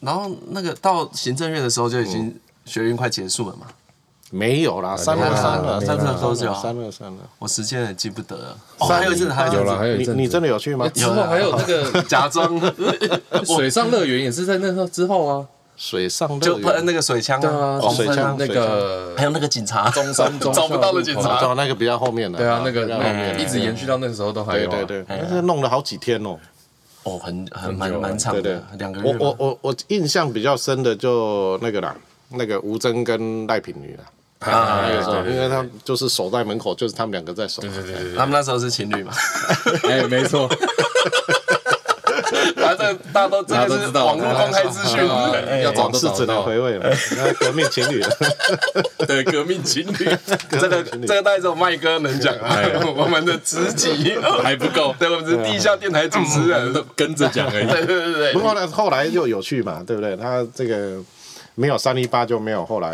[0.00, 3.66] 然后那个到行政院的时候就已经学运快结束了嘛。
[4.30, 7.18] 没有啦，三二三了，三二都有，三二三了。
[7.38, 8.56] 我时间也记不得了。
[8.78, 10.16] 还有一次，还有了，还有一阵。
[10.16, 10.88] 你你真的有去吗？
[10.88, 12.60] 之后还有那个 假装
[13.46, 15.46] 水上乐园也是在那时候之后啊。
[15.76, 22.38] 水上乐园就喷那个水枪啊，水枪那个，还有那个警察，中山找不到的警察，找那个比较后面的。
[22.38, 24.70] 对啊，那个后面一直延续到那个时候都还有。
[24.70, 26.38] 对对对，那是弄了好几天哦。
[27.02, 29.16] 哦，很很蛮蛮长的，两个月。
[29.20, 31.94] 我我我我印象比较深的就那个啦，
[32.30, 34.04] 那个吴峥跟赖品妤啦。
[34.40, 37.62] 啊，那个时候，因为他就是守在门口，就是他们两个在守。
[37.62, 39.12] 对对对，他们那时候是情侣嘛？
[39.88, 40.48] 哎，没错。
[42.56, 44.98] 反正大家都这个是网络公开资讯，
[45.62, 46.92] 要往事只能回味了。
[47.38, 48.04] 革命情侣，
[49.06, 50.16] 对，革命情侣，
[50.50, 52.58] 这个这个带着麦哥能讲啊，
[52.96, 57.66] 我们的职级还不够，对，我们是地下电台主持人，都跟着讲而已。
[57.66, 58.32] 对对对对。
[58.32, 60.16] 不过呢，后来又有趣嘛，对不对？
[60.16, 60.98] 他这个
[61.54, 62.92] 没有三一八就没有后来。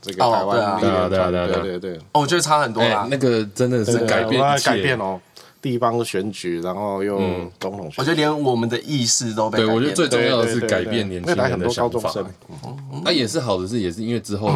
[0.00, 1.08] 这个台湾对啊。
[1.08, 3.06] 对啊对对对，哦，我觉得差很多啦。
[3.10, 5.20] 那个真的是改变改变哦，
[5.62, 7.18] 地方选举，然后又
[7.58, 9.68] 总统选，我觉得连我们的意识都被改变。
[9.68, 12.12] 对，我觉得最重要的是改变年轻人的想法。
[13.04, 14.50] 那也是好的，是也是因为之后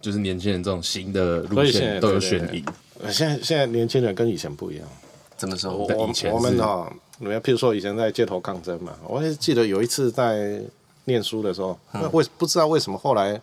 [0.00, 2.64] 就是年轻人这种新的路线都有选赢。
[3.10, 4.86] 现在现在年轻人跟以前不一样，
[5.36, 5.72] 怎么说？
[5.72, 10.60] 我我我们哈，你们譬如说以前在街头抗争嘛，我也记得有一次在
[11.04, 13.38] 念书的时候，那为不知道为什么后来，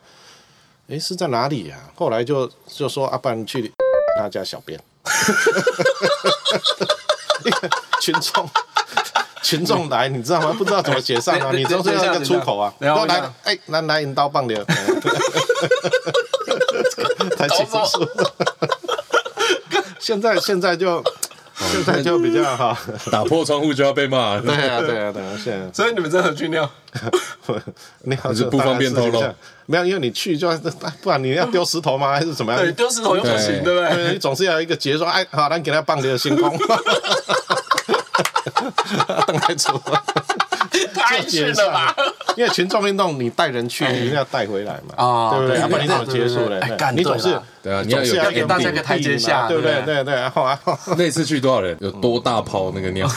[0.91, 1.77] 哎是在哪里呀？
[1.95, 3.71] 后来就就说阿班去
[4.19, 4.77] 他家小便，
[8.01, 8.49] 群众
[9.41, 10.53] 群众来，你知道吗？
[10.57, 14.65] 不知道怎么写上啊，你都是要一个出口啊，然后来哎来来引刀棒的，
[17.37, 17.77] 太清楚。
[19.97, 21.01] 现在现在就
[21.71, 22.77] 现在就比较好，
[23.11, 24.39] 打破窗户就要被骂。
[24.39, 26.69] 对啊对啊对啊，现在所以你们真的去尿？
[28.03, 29.21] 尿是不方便透露。
[29.65, 30.49] 没有，因为你去就
[31.01, 32.11] 不然你要丢石头吗？
[32.13, 32.61] 还是怎么样？
[32.61, 34.13] 对，丢石头又不行，对不对？
[34.13, 36.57] 你总是要一个结说，哎，好，咱给他放点星空。
[39.25, 39.79] 邓来祖，
[40.93, 41.95] 太逊了吧？
[42.37, 45.59] 因为群众运动，你带人去，你一定要带回来嘛，啊，对不对？
[45.59, 46.59] 要不然你怎么结束嘞？
[46.95, 49.81] 你总是对啊，你要要给大家一个台阶下，对不对？
[49.85, 50.57] 对对，然后啊，
[50.97, 51.77] 那次去多少人？
[51.81, 53.07] 有多大泡那个尿？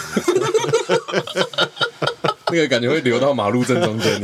[2.50, 4.22] 那个感觉会流到马路正中间。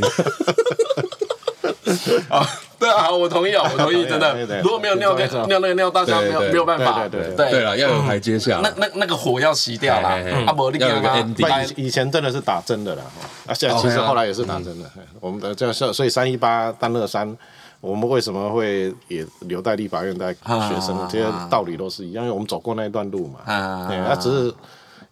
[2.29, 2.47] 啊，
[2.81, 10.09] 对啊，我同意啊， 我同意，真的，如果没有尿尿那个尿，大家没有没有办法，对对对，对了，要有台阶下，那那那个火要熄掉了，
[10.47, 11.73] 啊，不，要有个 ending。
[11.77, 13.03] 以前真的是打针的啦，
[13.47, 14.91] 啊，现在其实后来也是打针的。
[15.21, 17.37] 我们的这样，所以三一八单二三，
[17.83, 21.07] 我们为什么会也留在立法院带学生？
[21.11, 23.41] 这些道理都是一样，因为我们走过那一段路嘛。
[23.89, 24.55] 对，那只是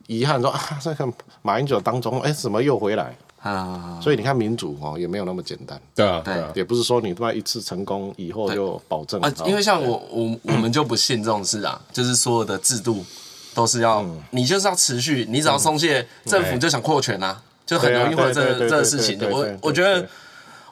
[0.07, 1.07] 遗憾说啊，这个
[1.43, 3.15] 马英九当中，哎，怎么又回来？
[3.41, 5.81] 啊，所以你看民主哦，也没有那么简单。
[5.95, 9.33] 对啊，对，也不是说你他妈一次成功以后就保证啊。
[9.47, 13.05] 因为像我我我们就不信这种事啊，就是所有的制度
[13.55, 19.19] 都是要你就是要持续，你只要松懈，政府就想扩权啊，就很容易会有这这个事情。
[19.31, 20.07] 我我觉得。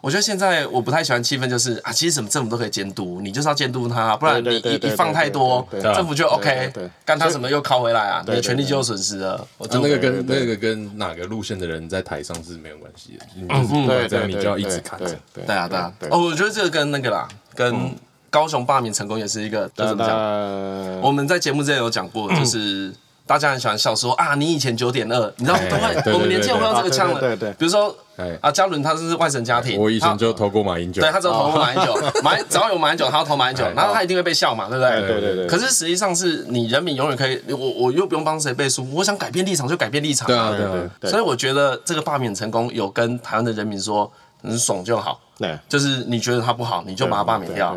[0.00, 6.72] 我觉得现在我不太喜欢气氛，就是啊，其实什么政府都可以监督，你就是要监督他，不然你一一放太多，政府就 OK，
[7.04, 9.46] 干他什么又靠回来啊，你的权利就有损失了。
[9.58, 15.06] 我觉得那个跟那个跟哪个路线的人在台上是没有关系的，嗯，对，这样你就要一直看着。
[15.34, 17.94] 对啊，对啊，哦，我觉得这个跟那个啦，跟
[18.30, 21.00] 高雄罢免成功也是一个，就怎么讲？
[21.00, 22.92] 我们在节目之前有讲过，就是。
[23.26, 27.18] 大家很喜欢笑说啊，你以前九点二，你知道都会，我们年轻人会用这个呛了。
[27.18, 27.50] 对对。
[27.54, 27.94] 比如说，
[28.40, 31.02] 啊，嘉伦他是外省家庭，我以前就投过马英九。
[31.02, 35.08] 对，他只有投过马英九， 马只要有马英九，他要投马英九，然后他一定会被笑嘛，对不对？
[35.08, 35.46] 对对对。
[35.48, 40.26] 可是实际上是你人民永远可以，我我又不用帮谁背书，我想改变立场就改变立场。
[40.28, 41.10] 对啊对对。
[41.10, 44.08] 所以我觉得这个罢免成功有跟台湾的人民说，
[44.42, 45.20] 你爽就好。
[45.36, 45.58] 对。
[45.68, 47.76] 就是你觉得他不好，你就把他罢免掉。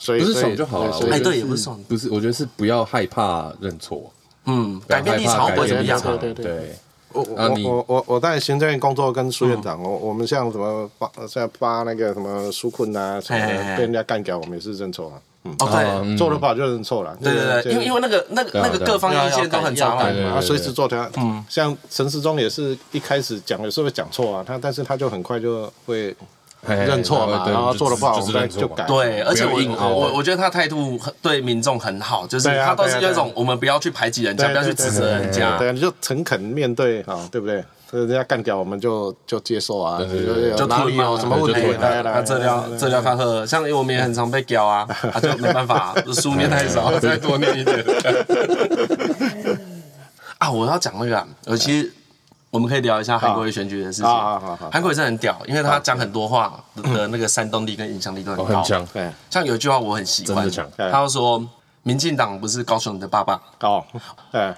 [0.00, 0.98] 所以不是爽就好了。
[1.12, 1.78] 哎，对，也不是爽。
[1.88, 4.10] 不是，我觉得是不要害怕认错。
[4.46, 6.00] 嗯，改变立场不会怎么样。
[6.18, 6.76] 对对对，
[7.12, 15.20] 我我我我我在行政院工作跟苏院长，我我们像什么发像发那个什么纾困啊，什么被人家干掉，我们也是认错啊。
[15.44, 17.16] 嗯，哦对，做的不好就认错了。
[17.22, 21.10] 对对对，因为因为那个那个那个各方意见都很杂乱，啊，随时做他。
[21.16, 26.14] 嗯，像陈时中也是一开始讲有时候会讲错啊，他但是他就很快就会。
[26.66, 28.84] 认错嘛，然后做的不好，我们就改。
[28.84, 37.64] 对，而且我我我觉得他态度对民众很好，就是他都是那种我们不要去排挤人家，不要去指责人家，对，你就诚恳面对啊，对不对？
[37.92, 40.00] 人家干掉我们就就接受啊，
[40.56, 47.78] 就哪里有什么问题，那这条这条看喝，像我们也很常被屌啊，他就没办法， 书念太少，再多念一点。
[50.38, 51.90] 啊，我要讲那个，我其。
[52.50, 54.10] 我们可以聊一下韩国瑜选举的事情。
[54.70, 58.56] 韩国瑜真的很屌，因为他讲很多话的那个煽动力跟影响力都很高。
[58.56, 58.86] 很强。
[59.30, 60.50] 像有一句话我很喜欢，
[60.90, 61.40] 他说
[61.84, 63.84] ：“民进党不是高雄的爸爸。”哦。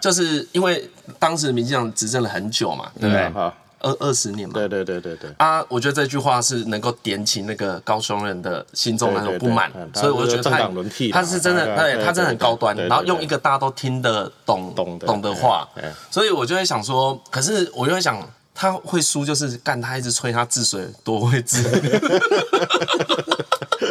[0.01, 3.53] 就是因为当时民进党执政了很久嘛，对不对？
[3.83, 5.31] 二二十年嘛，对对对对对。
[5.39, 5.65] 啊！
[5.69, 10.71] 我觉得这句话是能够点起那个高雄人的心中那种不满，所以我就觉得他
[11.13, 15.69] 他是真的，对，他真的很高端，然后用一个大家都听得懂懂懂的话，
[16.11, 18.17] 所以我就会想说，可是我就会想，
[18.55, 21.63] 他会输就是干他一直吹他治水多会治。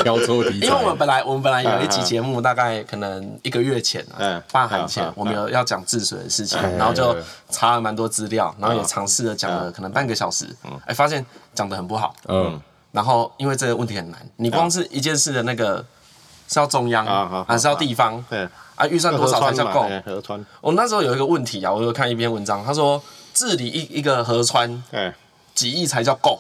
[0.04, 7.16] 因为我们本来我们本来有一集节目，大概可能一个月前啊，罢韩前，我们有要讲治水的事情，然后就
[7.50, 10.48] 查了蛮多资料，然后也尝试了讲了可能半个小时，
[10.86, 12.60] 哎，发现讲的很不好，嗯，
[12.92, 15.86] 然后因为这个问题很难，你光是一件事的那个
[16.48, 17.06] 是要中央
[17.46, 18.48] 还是要地方，对。
[18.76, 19.88] 啊，预算多少才叫够？
[20.60, 23.00] 我那时候有一个问题啊，我有看一篇文章，他说
[23.34, 24.84] 治理一一个河川，
[25.54, 26.40] 几亿才叫够？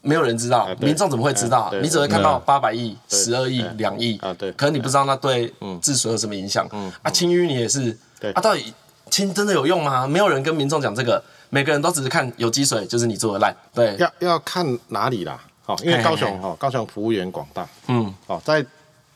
[0.00, 1.72] 没有人知道，民众怎么会知道？
[1.82, 4.16] 你只会看到八百亿、十二亿、两亿，
[4.56, 5.52] 可能你不知道那对
[5.82, 6.66] 治水有什么影响。
[7.02, 7.96] 啊，清淤你也是，
[8.32, 8.72] 啊，到底
[9.10, 10.06] 清真的有用吗？
[10.06, 13.54] 没有人跟民众讲这个，每个人都只是看有积水就是你做的烂。
[13.74, 18.64] 对，要要看哪里啦，好，因为高雄哈，高雄服务员广大，嗯，哦，在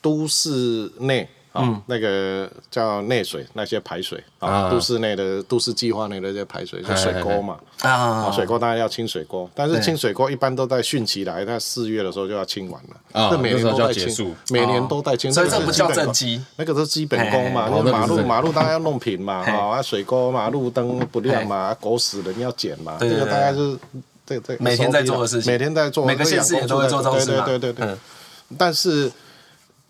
[0.00, 7.58] 都市内嗯，那个叫内水那些排水啊，都市内的都市计划内的这些排水，就水沟嘛。
[7.82, 13.20] 啊，水沟当然要清水沟，但是清水沟一般都在汛期来，那四月的时候就要清完了。
[13.20, 23.76] 啊，每年都在清，每年都在清，所以这不叫正机，那个是基本功嘛，那马路马路当然要弄平嘛，啊，水沟嘛，路灯不亮嘛，狗屎人要捡嘛，这个大概是
[24.24, 27.96] 这这每天在做的事情，每天在做，每个县市也都在做这种事嘛，对对对对，
[28.56, 29.12] 但是。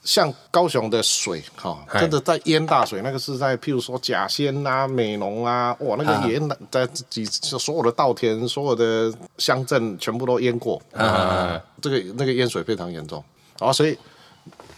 [0.05, 13.23] 像高雄的水，哈，真的在淹大水，那个是在譬如说甲仙啊、美浓啊，哇，那个淹在几所有的稻田、所有的乡镇全部都淹过，啊，这个那个淹水非常严重，
[13.61, 13.97] 啊，所以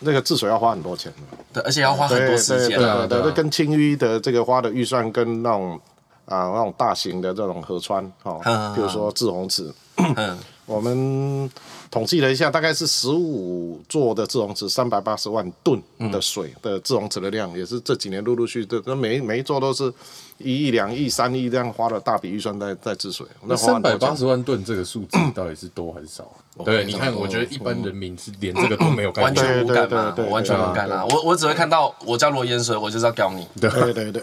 [0.00, 1.10] 那个治水要花很多钱，
[1.54, 5.80] 对，而且要花很多时间，对对对，跟清淤的这个花的预算跟那种
[6.26, 11.50] 啊那种大型的这种河川，哈，比如说治洪池，嗯，我们。
[11.90, 19.92] 统计了一下，大概是十五座的滞洪池，三百八十万吨的水的滞洪池的量，也是这几年陆陆续续的，每每一座都是。
[20.38, 26.28] 一亿、两亿、三亿这样花了大笔预算在在治水，那三百八十万吨这个数字到底是多还是少？
[26.64, 31.06] 对，你看，我觉得一般人民是连这个都没有， 完全无感嘛，我完全无感啦。
[31.10, 33.46] 我我只会看到我家如果淹水，我就是要屌你。
[33.60, 33.70] 对。
[33.92, 34.22] 对对，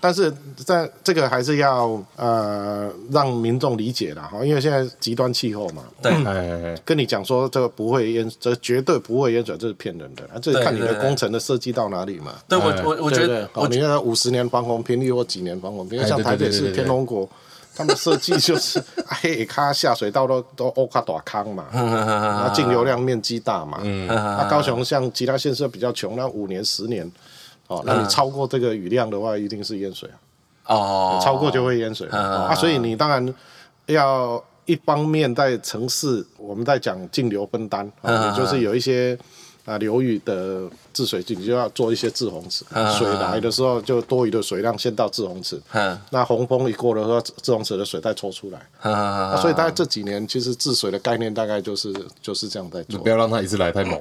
[0.00, 6.12] 但是在这个还是要呃让民众理解啦哈，因为现在极端气候嘛，对，
[6.84, 12.34] 跟你讲说这个不会淹，这绝对不会淹水，这是骗人的，这看你的工程的设计到哪里嘛。
[12.48, 15.82] 对我我我觉得，你看五十年防洪频率或几年防洪。
[15.92, 17.28] 因为像台北市天龙国，
[17.74, 27.10] 他们设计就是 黑卡下水道都都欧卡大坑嘛，那净流量面积大嘛，那高雄像其他县市比较穷，那五年十年，
[27.68, 30.08] 哦，那你超过这个雨量的话，一定是淹水
[30.64, 33.34] 啊，哦，超过就会淹水啊，所以你当然
[33.86, 39.18] 要一方面在城市，我们在讲净流分担，也就是有一些。
[39.64, 42.64] 啊，流域的治水井就要做一些滞洪池，
[42.98, 45.60] 水来的时候就多余的水量先到滞洪池，
[46.10, 54.00] 那洪峰一过了后，滞洪池的水再抽出来，所以大概这几年其实治水的概念大概就是就是这样在做，不要让它一次来太猛，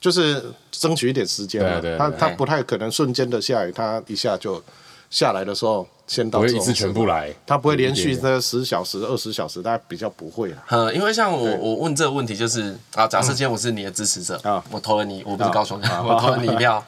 [0.00, 1.62] 就是争取一点时间，
[1.98, 4.62] 它它不太可能瞬间的下雨，它一下就
[5.10, 5.86] 下来的时候。
[6.08, 10.58] 先到，不会一次全部来，他不会连续这十小时、二十小时，大家比较不会啦。
[10.68, 16.80] 呃，因为像我，我问这个问题就是啊，假设今天我是你的支持者啊，我投了你，我不是高雄人，我投了你一票，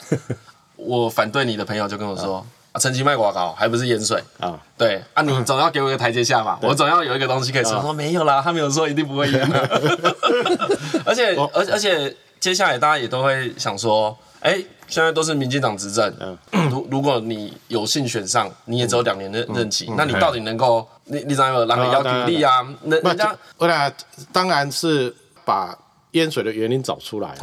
[0.76, 4.56] 我反对你的朋友就跟我说啊，陈其迈广告还不是淹水啊？
[4.76, 7.82] 对啊，你总要给我一个台阶下嘛，我总要有一个东西可以说。
[7.82, 9.42] 说没有啦，他没有说一定不会淹，
[11.04, 14.62] 而且而而且接下来大家也都会想说，哎。
[14.88, 16.12] 现在都是民进党执政，
[16.70, 22.62] 如如果你有幸选上，你也只有两年的任期，那你到底能够，你你怎么让人要举例啊？
[22.84, 23.92] 人人家，我俩
[24.32, 25.76] 当然是把
[26.12, 27.34] 淹水的原因找出来，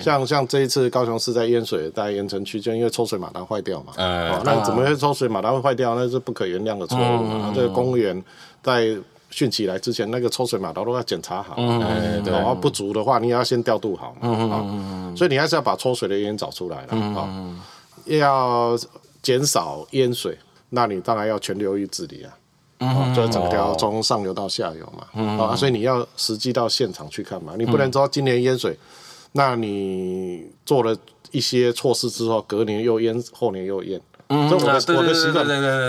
[0.00, 5.94] 像像这一次高雄市在淹水，在盐城区，就因为抽水马达坏掉嘛，那怎么会抽水马达会坏掉？
[5.94, 7.52] 那是不可原谅的错误嘛。
[7.54, 8.22] 这个公务员
[8.62, 8.96] 在。
[9.30, 11.54] 汛期来之前，那个抽水马达都要检查好，
[12.24, 17.56] 然后不足的话，你也要先调度好嘛，所以你还是要把抽水的原因找出来了，啊，
[18.06, 18.78] 要
[19.22, 20.36] 减少淹水，
[20.70, 22.26] 那你当然要全流域治理
[22.78, 28.76] 啊，就整条从上游到下游嘛，啊，所以你要实际到现场去看嘛，你不能说今年淹水，
[29.32, 30.96] 那你做了
[31.30, 34.00] 一些措施之后，隔年又淹，后年又淹。
[34.30, 35.46] 嗯，所以我的我的习惯，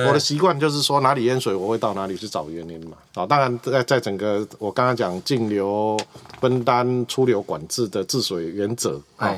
[0.07, 2.97] 我的习惯就是说哪里淹水，我会到哪里去找原因嘛。
[3.13, 5.97] 啊，当然在在整个我刚刚讲进流
[6.39, 9.33] 分担、出流管制的治水原则啊，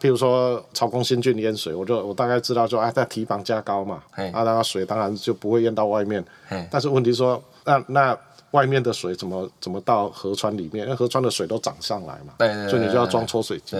[0.00, 6.22] 譬如说曹公新郡淹水，我就我大概知道说，哎，在堤防加高嘛，啊，那个水当然就不会淹到外面。
[6.70, 8.18] 但是问题说，那那。
[8.52, 10.84] 外面的水怎么怎么到河川里面？
[10.84, 13.78] 因为河川的水都涨上来嘛，对对对对，所以你就要装抽水机，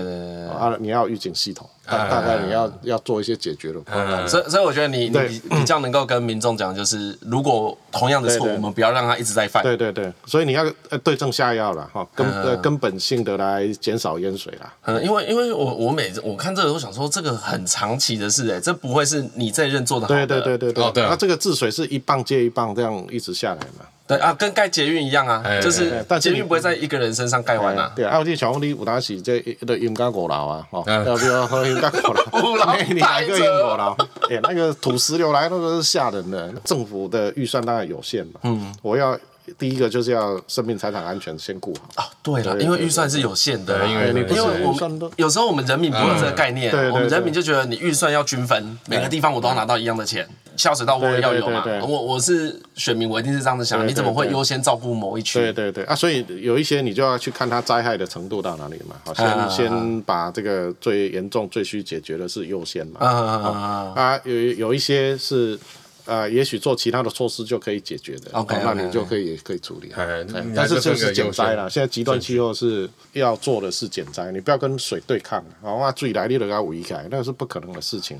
[0.49, 4.29] 啊，你要预警系统，大大概你要要做一些解决的方案。
[4.29, 9.63] 所以所以我觉得你你你这样能够跟民众讲，就是如果同样的错，我们不要让他一直在犯。
[9.63, 10.65] 对对对，所以你要
[11.05, 14.73] 对症下药了哈，根呃根本性的来减少淹水啦。
[14.87, 20.27] 嗯，因为因为我我每次我看这个，我想说这个很长期的事哎，这不会是你这一任做的好对。
[20.27, 23.85] 对对对对对，那这个治水是一棒接一棒这样一直下来嘛。
[24.07, 27.93] 对啊，跟盖捷运一样啊，就是捷运不会在一个人身上盖完啊。
[27.95, 32.23] 对啊，我记得小红你有当时这的阴干五楼啊，哦，要不要喝阴干五楼？
[32.53, 33.97] 五楼，你来个英国佬？
[34.31, 36.53] 哎，那个土石流来，那个是吓人的。
[36.65, 39.19] 政府的预算当然有限嘛，嗯，我要
[39.59, 42.09] 第一个就是要生命财产安全先顾好啊。
[42.23, 50.29] 对了，因为预算是有限的，因为因为我们有时候我们人民不会有这个概念，我们人民就觉得你预算要均分，每个地方我都要拿到一样的钱。
[50.57, 51.65] 下水道我也要有嘛。
[51.83, 53.87] 我我是选民，我一定是这样子想。
[53.87, 55.41] 你怎么会优先照顾某一群？
[55.43, 58.97] 对对对啊，所以有一些你就要去看它灾害的程度到哪里嘛。
[59.05, 63.01] 好，先先把这个最严重、最需解决的是优先嘛。
[63.01, 65.59] 啊有有一些是。
[66.13, 69.91] 呃，也许做其他的措施就可以解决的，OK，那你就可以也可以处理。
[70.55, 71.71] 但是就是减灾了。
[71.71, 75.43] 现在极端气候是要做的是减灾，你不要跟水对抗。
[75.63, 78.19] 然后啊，水来你都给它围开，那个是不可能的事情。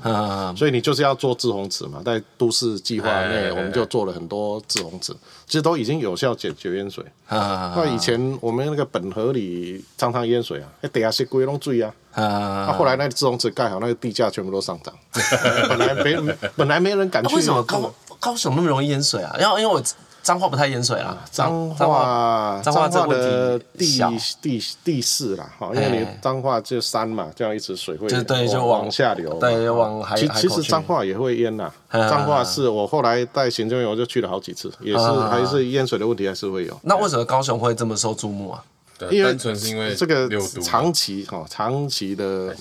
[0.57, 5.13] 所以你就是要做自洪池嘛，在都市计划内，我们就做了很多自洪池，
[5.53, 7.05] 其实都已经有效解决淹水。
[7.29, 11.93] 那以前我们那个本河里常常淹水啊，那底下是龟龙水啊。
[12.11, 12.73] 啊！
[12.75, 14.91] 后来那个自动池盖好，那个地价全部都上涨。
[15.69, 17.35] 本来没本来没人敢去。
[17.35, 19.35] 为什么高高雄那么容易淹水啊？
[19.39, 19.79] 因为因为我
[20.23, 21.15] 彰化不太淹水啊。
[21.29, 24.01] 彰化彰化的地
[24.41, 31.71] 地地势啦，哈，因为你彰化就山嘛，这样一直水会就对就往下流，对往海其其实彰化也会淹呐。
[31.91, 36.79] 彰化是我后来带行政院我就去了好几次，也是还是淹水的问题还是会有。
[36.83, 38.63] 那为什么高雄会这么受注目啊？
[39.11, 40.29] 因为纯是因为这个
[40.61, 42.55] 长期哈，长期的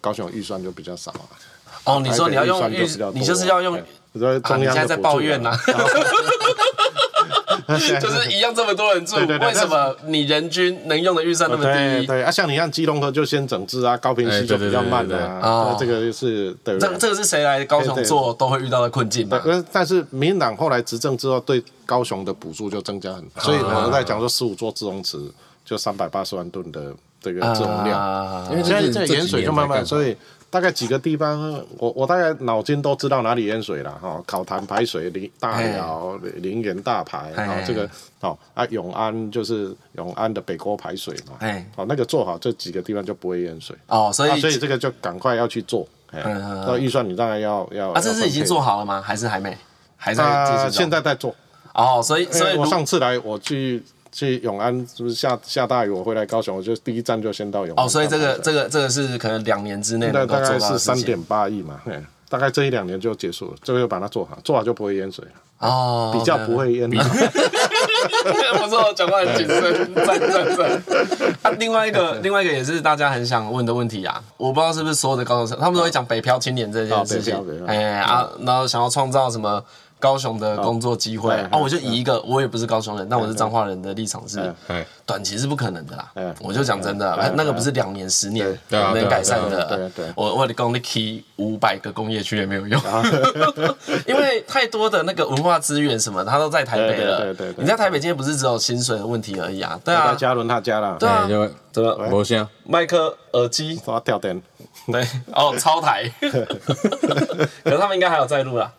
[0.00, 1.22] 高雄预算就比较少啊。
[1.84, 2.84] 哦，你说你要用预，
[3.14, 3.78] 你就是要用，
[4.12, 5.56] 你现在在抱怨呐？
[8.00, 12.06] 就是一样这么多人住，为什么你人均能用的预算那么低？
[12.06, 15.76] 对啊，像你像基隆河就先整治啊，高屏溪就比较慢的啊。
[15.78, 16.78] 这个就是对。
[16.78, 19.42] 这这个是谁来高雄做都会遇到的困境吧？
[19.72, 25.18] 但是民进党后来执政之后，对高雄的补助就增加很多，所以我们在讲说十五座滞洪池。
[25.62, 26.92] 就三百八十万吨的
[27.22, 30.16] 这个这种量，因为现在盐水就慢慢，所以
[30.50, 34.20] 大概几个地方，我我大概脑筋都知道哪里淹水了哈。
[34.26, 37.88] 考坛排水，林大寮、林园大排，然后这个
[38.20, 41.38] 哦啊永安就是永安的北沟排水嘛，
[41.76, 49.00] 哦那个做好这几个地方就不会淹水哦，所以所以这个就赶快要去做，那预算你当然要要啊，这是已经做好了吗？
[49.00, 49.56] 还是还没？
[49.96, 51.32] 还在现在在做
[51.72, 53.82] 哦，所以所以我上次来我去。
[54.12, 55.90] 去永安是不是下下大雨？
[55.90, 57.86] 我回来高雄，我就第一站就先到永安。
[57.86, 60.60] 哦，所以这个这个这个是可能两年之内能够做到的事情。
[60.60, 65.30] 大概是三点八亿嘛，对，大概这一两年就结束了，最后把它做好，做好就不会淹水了。
[65.58, 66.88] 哦，比较不会淹。
[66.90, 66.96] 不
[68.68, 70.70] 错， 讲话很谨慎，赞赞赞。
[71.42, 77.36] 啊，另外一个另外一个也是大家很想问的问题啊，我不知道是不是所有的高中生，他们都会讲北漂青年这件事情。
[77.66, 79.62] 哎啊，然后想要创造什么？
[80.00, 84.52] 高雄的工作机会啊，我就以一个我也不是高雄人，但我是彰化人的立场是，
[85.04, 86.10] 短期是不可能的啦。
[86.40, 89.90] 我就讲真的，那个不是两年、十年能改善的。
[90.16, 92.80] 我我的工力提五百个工业区也没有用，
[94.08, 97.34] 因为太多的那个文化资源什么，它都在台北了。
[97.58, 99.78] 你在台北今天不是只有薪水的问题而已啊？
[99.84, 100.96] 对啊，嘉伦他家了。
[100.98, 101.28] 对啊，
[101.70, 104.40] 这个我先麦克耳机发掉电。
[104.90, 106.10] 对，哦，超台。
[106.20, 108.72] 可是他们应该还有在录啦。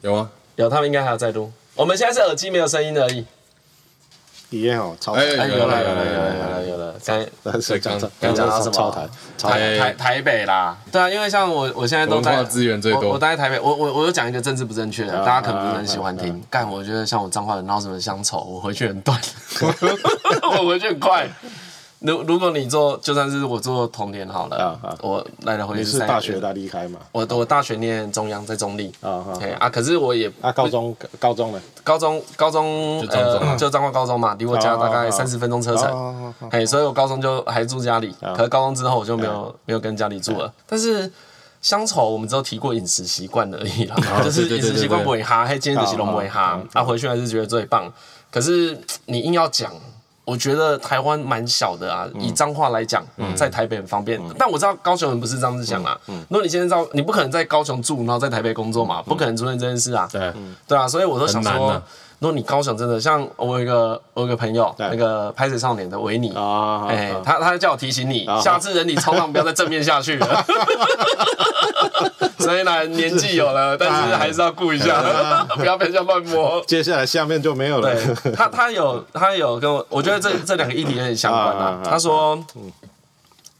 [0.00, 0.28] 有啊。
[0.60, 1.50] 有，他们应该还要再录。
[1.74, 3.24] 我们现在是耳机没有声音而已。
[4.50, 5.22] 也好，超台。
[5.22, 6.94] 有了，有了，有了，有了，有了。
[7.02, 8.72] 刚刚讲到什么？
[8.72, 9.08] 超台，
[9.38, 10.76] 台台台北啦。
[10.92, 13.10] 对啊，因为像我，我现在都在资源最多。
[13.10, 16.42] 我待在台北，我我我就讲一个政治不正确的，大家可能不是很喜欢听。
[16.50, 19.18] 干，我觉得像我脏话人闹什么乡愁，我回去很短，
[20.58, 21.26] 我回去很快。
[22.00, 26.98] 如如果你做，就算是我做童年好了，我来来回回是大学的离开嘛？
[27.12, 29.22] 我我大学念中央，在中坜啊
[29.58, 31.60] 啊，可是我也啊高中高中了？
[31.84, 40.50] 高中高中呃就彰化高中嘛，离我家大概三十分钟车程，哎，所以我高中就还住家里，可是高中之后我就没有没有跟家里住了。
[40.66, 41.12] 但是
[41.60, 47.92] 乡愁我们只有提过饮食习惯而已啦，就是饮食习惯不会哈，还今天的形容不会哈，啊回去还是觉得最棒。
[48.30, 49.70] 可是你硬要讲。
[50.24, 53.04] 我觉得台湾蛮小的啊，以彰化来讲，
[53.34, 54.20] 在台北很方便。
[54.38, 55.98] 但我知道高雄人不是这样子想啊。
[56.06, 60.08] 如果你现在知道，你不可能在高雄住，然后在台北工作嘛，不可能出现这件事啊。
[60.10, 60.32] 对，
[60.68, 61.82] 对啊，所以我都想说。
[62.20, 70.44] 如果你高雄真的像我有一个我有一个朋友，那个拍水少年的维尼啊，哎，他他叫我提醒你，下次人你常常不要再正面下去了。
[72.38, 75.02] 虽然年纪有了，但是还是要顾一下，
[75.56, 76.62] 不要被人家乱摸。
[76.66, 77.94] 接下来下面就没有了。
[78.36, 81.80] 他他有他有跟我，我觉得这这两个议题有点相关啊。
[81.82, 82.38] 他说，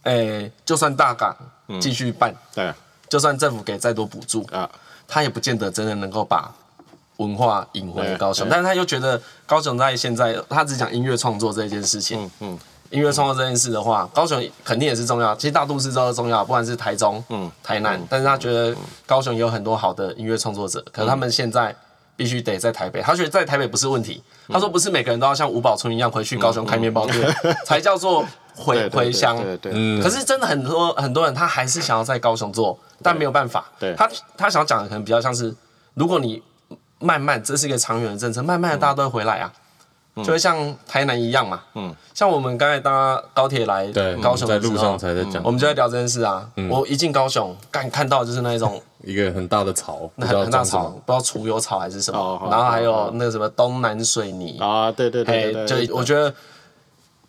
[0.02, 1.34] 哎，就算大港
[1.80, 2.70] 继续办，对，
[3.08, 4.68] 就算政府给再多补助啊，
[5.08, 6.50] 他也不见得真的能够把。
[7.20, 12.24] 文化引回高雄，但是他又觉得高雄在现在，他只讲音乐创作这件事情。
[12.24, 12.58] 嗯嗯，
[12.88, 15.36] 音乐创作这件事的话，高雄肯定也是重要。
[15.36, 21.76] 其实大都市都是重要，不管是台中、嗯、台南，但是他觉得高雄也有很多好的音乐创作者，可是他们现在
[22.16, 23.02] 必须得在台北。
[23.02, 28.24] 他觉得在台北不是问题，他说不是每个人都要像吴宝春一样回去高雄开面包店才叫做
[28.56, 29.36] 回回乡。
[29.36, 30.02] 对对。
[30.02, 33.66] 可是真的很多很多人他还是想要在高雄做，但没有办法。
[33.78, 33.94] 对。
[33.94, 34.08] 他
[34.38, 35.54] 他想讲的可能比较像是。
[35.94, 36.40] 如果你
[37.00, 39.52] 慢慢，这是一个长远的政策，慢慢的大家都会回来啊。
[40.16, 43.86] 就会像台南一样嘛，嗯，像我们刚才搭高铁来
[44.20, 46.46] 高雄，在路上才在讲，我们就在聊这件事啊。
[46.68, 54.58] 我一进高雄，干看到就是那一种一个很大的草，很很大草，不知道除油草还是什么，然后还有那个什么东南水泥。
[54.58, 56.34] 啊，对对对，就我觉得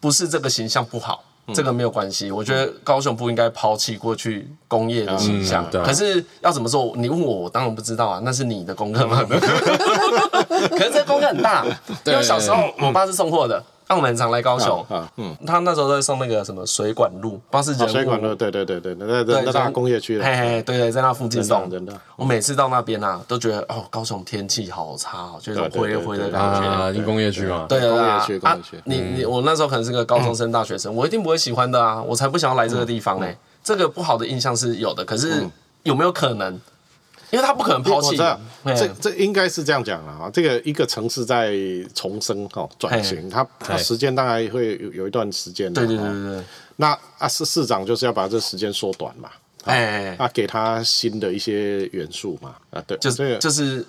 [0.02, 1.24] 不是这个形象不好。
[1.54, 5.70] 这个没有关系，我觉得高雄不应该抛弃过去工业的形象。
[5.72, 6.94] 可是要怎么做？
[6.96, 9.24] 你问我，我当然不知道啊，那是你的功课嘛。
[9.28, 11.66] 可是这功课很大，
[12.06, 13.64] 因为小时候我爸是送货的。
[13.92, 14.86] 那我们很常来高雄，
[15.18, 21.70] 嗯，他那时候在送那个什么水管路，不知道是水管路，对对对对，那那那大工业区的，嘿嘿，对对，在那附近送。
[21.70, 26.66] 真的，我每次到那边啊，都觉得哦，高雄天气好差哦，就是灰灰的感觉。
[26.66, 28.82] 啊，因工业区嘛，对啊，工业区，工业区。
[28.86, 33.38] 你你我那时候可能是个高中生、大学生，我一定不会喜欢的啊，我才不想要来这个地方嘞。
[33.62, 35.46] 这个不好的印象是有的，可是
[35.84, 36.58] 有没有可能？
[37.32, 40.30] 因为他不可能抛弃，这这应该是这样讲了啊。
[40.34, 41.56] 这个一个城市在
[41.96, 45.74] 重生哈转型，它它时间大概会有有一段时间。
[45.74, 46.44] 对对对对。
[46.76, 49.30] 那啊市市长就是要把这时间缩短嘛，
[49.64, 53.86] 哎，啊给他新的一些元素嘛，啊对，就是就是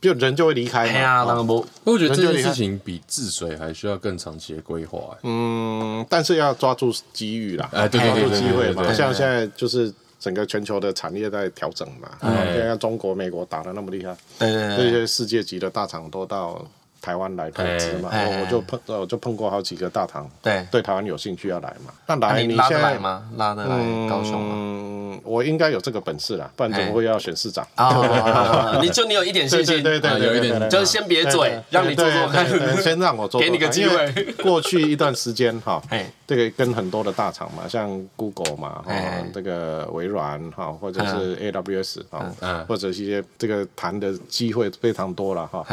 [0.00, 1.24] 就人就会离开嘛。
[1.26, 5.00] 那不，我觉得这件事情比治水还需要更长期的规划。
[5.24, 8.92] 嗯，但是要抓住机遇啦，抓住机会嘛。
[8.92, 9.92] 像现在就是。
[10.18, 16.66] 整个全球的产业在调整嘛，现在中国、美国打得那么厉害，这些世界级的大厂都到
[17.06, 20.66] 台湾来投资嘛，我就碰我就碰过好几个大堂，对。
[20.72, 23.22] 对台湾有兴趣要来嘛，那来你现在吗？
[23.36, 23.78] 拉得来
[24.08, 25.20] 高雄吗？
[25.22, 27.64] 我应该有这个本事啦，不然怎么会要选市长？
[28.82, 32.44] 你就你有一点信心，对对对，有一点，就是先别嘴，让你做做看，
[32.82, 34.12] 先让我做，给你个机会。
[34.42, 35.80] 过去一段时间哈，
[36.26, 38.92] 这个跟很多的大厂嘛，像 Google 嘛，哈，
[39.32, 45.64] 这个微软哈，或者是 AWS 哈，或者一些这个谈的机会非常多了哈。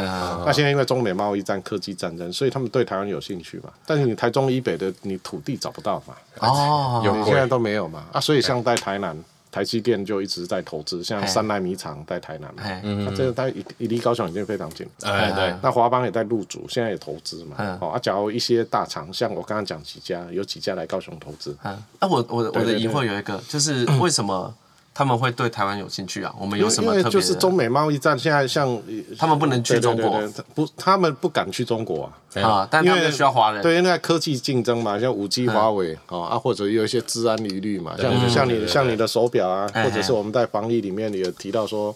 [0.45, 3.69] 那现在因为中美贸易战、科技战争，所以他们对台湾有兴趣嘛？
[3.85, 6.15] 但是你台中以北的，你土地找不到嘛？
[6.39, 8.05] 哦，有现在都没有嘛？
[8.11, 9.15] 啊，所以像在台南，
[9.51, 13.45] 台积电就一直在投资，像三奈米厂在台南嘛，嗯，这个它
[13.77, 14.87] 离离高雄已经非常近。
[15.03, 17.77] 哎，对，那华邦也在入主，现在也投资嘛。
[17.79, 21.55] 哦，啊，假如一些大厂，像我刚刚讲几家，有几家来高雄投资。
[21.61, 24.53] 啊，我我我的疑惑有一个，就是为什么？
[24.93, 26.33] 他们会对台湾有兴趣啊？
[26.39, 27.11] 我们有什么特别？
[27.11, 28.79] 就是中美贸易战，现在像
[29.17, 30.21] 他们不能去中国，
[30.53, 32.41] 不，他们不敢去中国啊。
[32.41, 33.61] 啊，但他们需要华人。
[33.61, 41.95] 对，因为科技竞争嘛，像五 G、华为啊，或者有一些治安疑虑嘛，像像你像你的手表啊，或者是我们在防疫里面也提到说。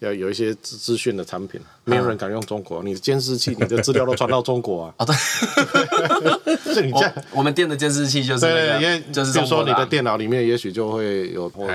[0.00, 2.82] 要有一些资资讯的产品，没有人敢用中国。
[2.82, 4.94] 你的监视器，你的资料都传到中国啊！
[4.98, 5.14] 啊，对，
[6.72, 11.66] 是你这我们店的监视器就是对，因为就是说你的电脑里面也许就会有，就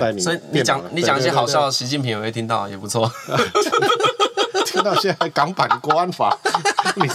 [0.00, 0.20] 带你。
[0.20, 3.10] 所以你讲你讲一些好笑，习近平也会听到，也不错。
[4.70, 6.36] 听到现在港版国安法，
[6.96, 7.08] 你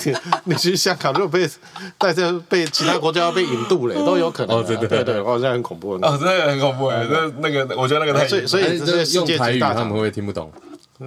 [0.43, 1.47] 你去香港就被
[1.99, 4.57] 在这被其他国家要被引渡嘞，都有可能。
[4.57, 5.93] 哦，对对对对，哦，这很恐怖。
[6.01, 8.27] 哦，真的很恐怖哎，那那个我觉得那个太……
[8.27, 10.51] 所以所以这些世界级大厂他们会不会听不懂？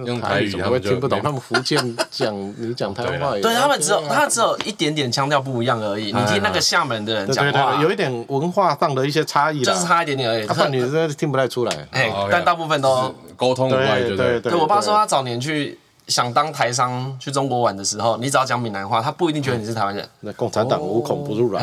[0.05, 1.77] 用台语他们听不懂，他们福建
[2.11, 6.05] 讲你讲 台湾话，对他们只有他只有一点点腔调不一样而已。
[6.13, 10.45] 你听那个厦门的人讲话，有一点文化上的一些差异，就是差一点点而已。
[10.45, 11.87] 他你真的听不太出来。
[11.91, 14.53] 哎，但大部分都沟通无碍，对对对。
[14.53, 15.77] 我爸说他早年去。
[16.09, 20.07] 想当台商去中国玩的时候，你只要讲闽南话，他不一定觉得你是台湾人。
[20.21, 21.61] 那共产党无孔不入啊，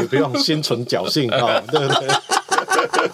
[0.00, 2.08] 你不用心存侥幸啊， 对不对？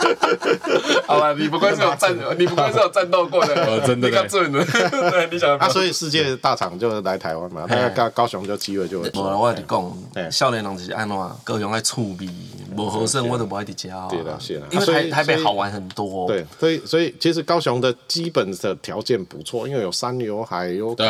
[1.06, 4.10] 好吧，你不愧是有战，你不愧是有战斗过的， 真的。
[4.14, 9.10] 对，你想啊，所以世界大厂就来台湾嘛，那高高雄就机会就会。
[9.14, 12.28] 我我跟你讲，少年人就是安怎，高雄爱趣味，
[12.76, 14.06] 无好胜我都不爱伫家。
[14.08, 14.66] 对啦，是啦。
[14.70, 16.26] 因为台台北好玩很多。
[16.28, 21.06] 对，所以所以其实高雄的基本的条件不错，因为有山有海有港。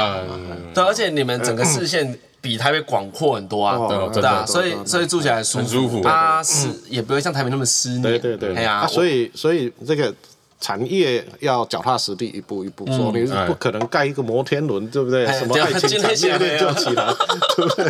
[0.75, 2.19] 对，而且你们整个 视线。
[2.45, 3.79] 比台北广阔很多啊，
[4.13, 7.99] 对啊，所以所以住起来舒服，它是也不会像台北那么湿。
[8.03, 10.15] 对对对，哎呀，所以所以这个
[10.61, 15.25] 产业要脚踏实地，一步一步做，你不可能盖一个摩天轮，对不对？
[15.33, 17.15] 什么爱情产业链就起来，
[17.57, 17.87] 对不对？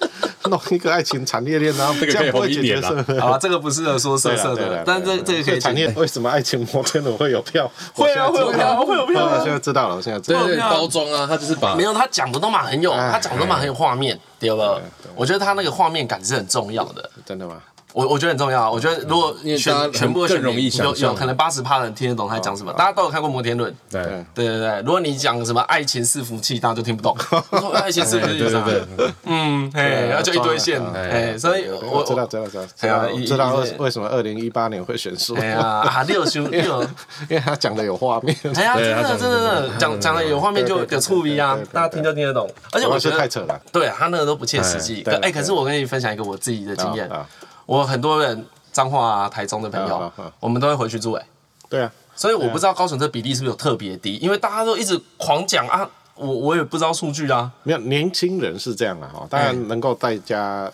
[0.51, 2.93] 弄一个爱情产业链，然后这样不会解决事。
[3.19, 7.71] 啊，这个不适合说色色的，但这这个可以产业为什么爱情摩天轮会有票？
[7.95, 9.43] 会啊，会有票，会有票。
[9.43, 10.69] 现在知道了，现在知道了。
[10.69, 14.79] 包装啊，他就是把没有他讲的都蛮很有，他讲的都蛮很有画面，对吧？
[15.15, 17.09] 我觉得他那个画面感是很重要的。
[17.25, 17.55] 真的吗？
[17.93, 18.71] 我我觉得很重要。
[18.71, 22.71] 我觉得如果全全部选容易想有有可能八十趴的人听得懂他在讲什么。
[22.73, 24.81] 大家都有看过摩天轮，对对对对。
[24.85, 27.15] 如果你讲什么爱情伺服器，大家就听不懂。
[27.73, 28.65] 爱情伺服器是啥？
[29.25, 35.35] 嗯，哎，然后就一堆线，哎，所以我知道知道知道，知道知道为为什么二零一八年会选输。
[35.41, 36.81] 哎呀，啊六兄 六，
[37.29, 38.35] 因为他讲的有画面。
[38.55, 42.49] 哎呀，真的真的讲讲的有画面就有触鼻啊，大家听就听得懂。
[42.71, 45.03] 而且我觉得太扯了，对他那个都不切实际。
[45.21, 47.09] 哎，可是我跟你分享一个我自己的经验。
[47.71, 50.11] 我很多人彰化啊、台中的朋友，
[50.41, 51.25] 我们都会回去住哎。
[51.69, 55.89] 对啊，所以我不知道高雄这比例是不是有特别低，因为大家都一直狂讲啊，
[56.21, 57.51] 我我也不知道数据啊。
[57.63, 60.71] 没有，年轻人是这样的哈，当然能够在家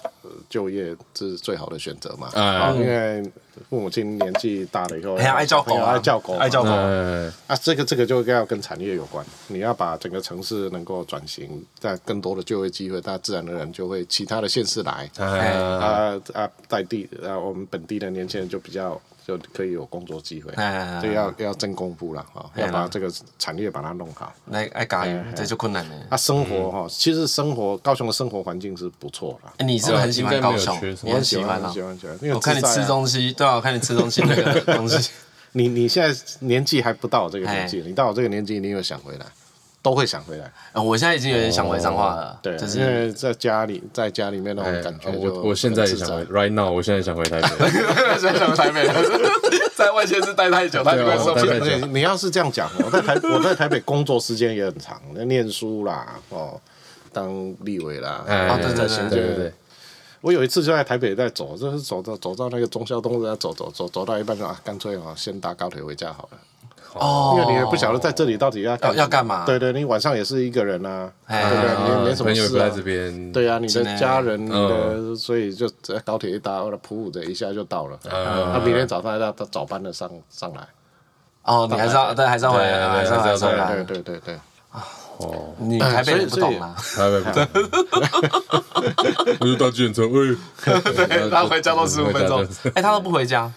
[0.49, 2.27] 就业是最好的选择嘛。
[2.33, 3.23] 啊，因为
[3.69, 6.69] 父母亲年纪大了以后，爱叫狗，爱叫狗，爱叫狗。
[6.69, 9.25] 啊，这个这个就要跟产业有关。
[9.47, 15.09] 你要把整个城市能够转型，在更多的就业机会，那自然而然就会其他的县市来。
[15.17, 18.99] 啊啊，在地啊，我们本地的年轻人就比较。
[19.27, 20.53] 就可以有工作机会，
[21.01, 24.33] 这要要真功夫了哈，要把这个产业把它弄好。
[24.45, 25.95] 来爱加油，这就困难了。
[26.09, 29.65] 啊，生活哈，其实生活高雄的生活环境是不错的。
[29.65, 30.73] 你是不是很喜欢高雄？
[31.03, 32.17] 我很喜欢，很喜欢，喜欢。
[32.33, 35.11] 我看你吃东西，对啊，我看你吃东西那个 东西。
[35.51, 39.25] 你你现在年纪还不到这个年纪，你到我这个年纪，你有想回来？
[39.81, 40.51] 都会想回来。
[40.73, 42.39] 我现在已经有点想回彰化了。
[42.41, 45.09] 对，就是因为在家里，在家里面那种感觉。
[45.11, 47.47] 我我现在也想回，right now，我现在想回台北。
[48.19, 48.87] 现在想回台北，
[49.75, 51.87] 在外县市待太久，太受不了。
[51.87, 56.59] 你要是这样讲，我在台我在台北工作时间也很长，念书啦，哦，
[57.13, 59.53] 当立委啦，啊，对对对对对。
[60.19, 66.37] 我有一次就在台北在走，就是走到走到那个中孝东路，走走走走到一半说啊，干脆啊，先搭高铁回家好了。
[66.99, 69.45] 哦，因为你也不晓得在这里到底要要干嘛。
[69.45, 71.99] 对对，你晚上也是一个人啊，对不对？
[71.99, 72.69] 没没什么事啊。
[73.33, 77.97] 对啊，你的家人的，所以就在高铁一搭，或者普普的一下就到了。
[78.03, 80.67] 他明天早上要早班的上上来。
[81.43, 83.75] 哦，你还是要对，还是要回来，还是要回来。
[83.75, 84.39] 对对对对。
[85.19, 86.75] 哦，你台北人不懂啊？
[86.95, 87.47] 台北不懂。
[89.39, 90.03] 我就搭计程车，
[90.71, 92.45] 哎，对，他回家都十五分钟。
[92.75, 93.51] 哎，他都不回家，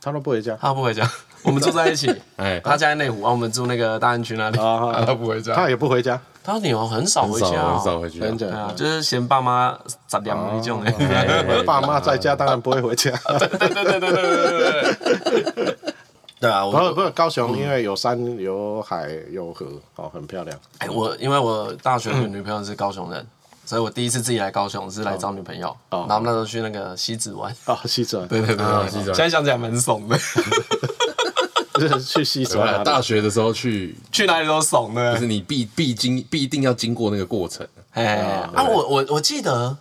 [0.00, 1.02] 他都不回家，他都不回家。
[1.44, 9.76] 我们住在一起，哎，他家在内湖，啊，我们住那个大安区那里，他不回家，他也不回家，他女儿很少回家，很少回家，就是嫌爸妈
[10.06, 10.82] 杂粮那种，
[11.64, 14.94] 爸妈在家当然不会回家， 对对对对对对
[15.54, 15.76] 对，
[16.40, 19.66] 对啊，不是不高雄，因为有山有海有河，
[19.96, 20.58] 哦，很漂亮。
[20.78, 23.26] 哎，我因为我大学的女朋友是高雄人。
[23.66, 27.54] 所以我第一次自己来高雄是来找女朋友，然后那时候去那个西子湾。
[27.66, 28.26] 哦，西子湾。
[28.26, 30.18] 对对对，现在想起来蛮怂的。
[31.88, 35.14] 就是去西子湾， 大学的时候去，去哪里都怂的。
[35.14, 37.66] 就是你必必经必定要经过那个过程。
[37.92, 38.16] 哎，
[38.54, 39.76] 啊，我我我记得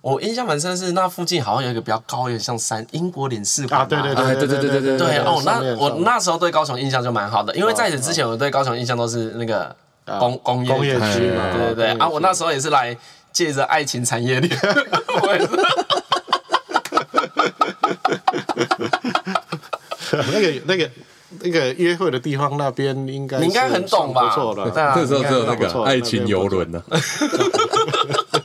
[0.00, 3.80] 我印象蛮深是那附近好像有一个比较高，有点像山英国领事馆。
[3.80, 5.18] 啊，对对对对对对对对。
[5.18, 9.74] 哦，那我那时候对高雄印象就蛮好的，因为在此之前我对高雄印象都是那个
[10.18, 11.50] 工工业区嘛。
[11.52, 11.92] 对对对。
[11.98, 12.96] 啊，我那时候也是来。
[13.34, 14.58] 借着爱情产业链，
[20.12, 20.88] 那个那个
[21.40, 24.28] 那个约会的地方那边应该，你应该很懂吧？
[24.28, 26.82] 不错的，那时候只有那个爱情游轮呢。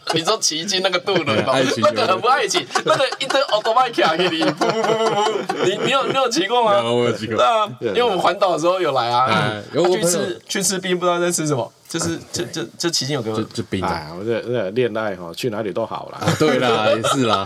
[0.16, 1.54] 你说骑进那个渡轮吗？
[1.82, 6.82] 那个很不爱情，那个一堆奥多曼卡给你，不不不不不，你你有你有骑过吗？
[6.84, 7.36] 我有骑过。
[7.38, 11.72] 对啊，因为我们环岛的时候有来啊，去吃去吃冰，不知道在吃什么。
[11.90, 14.12] 就是就就就骑进有个就冰啊！
[14.16, 16.20] 我这这恋爱哈，去哪里都好啦。
[16.38, 17.44] 对啦， 也是啦，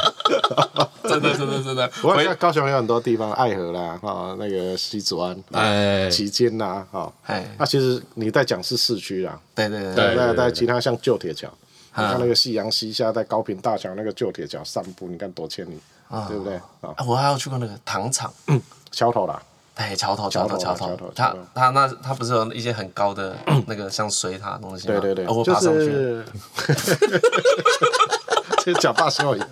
[1.08, 1.90] 真的真的真的。
[2.02, 9.40] 我看高雄有很多地方，爱河啦，哈，那个西子湾、哎，旗津啦，哈，哎，那其实你在讲是市区啦。
[9.56, 10.14] 对对对。
[10.18, 11.48] 那在其他像旧铁桥，
[11.96, 15.80] 你看那个夕阳西下，在高屏大桥那个旧铁桥散步，你看多惬意，
[16.28, 16.56] 对不对？
[16.82, 18.34] 啊，我还要去过那个糖厂，
[18.92, 19.42] 桥头啦。
[19.76, 23.36] 哎，桥头，桥头，桥头，他他那他不是有一些很高的
[23.66, 25.00] 那个像水塔的东西吗？
[25.00, 26.24] 对对对，我爬上去，
[28.64, 29.44] 这脚大笑也，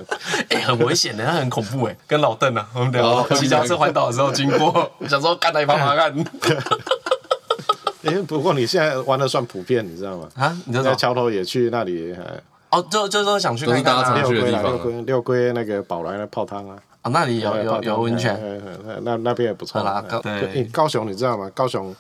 [0.49, 6.13] 哎，很危险的，他很恐怖哎，跟老邓啊，我们两个骑脚踏车环岛的时候经过， 想说干他一发干。
[8.05, 10.29] 哎，不过你现在玩的算普遍，你知道吗？
[10.35, 12.15] 啊，你在桥头也去那里？
[12.71, 16.77] 哦，就就说想去看看常去的地方，六龟六龟那个宝来那泡汤啊。
[17.01, 18.39] 啊，那里有有有温泉，
[19.01, 19.81] 那那边也不错。
[20.21, 21.49] 对，高雄你知道吗？
[21.53, 21.95] 高雄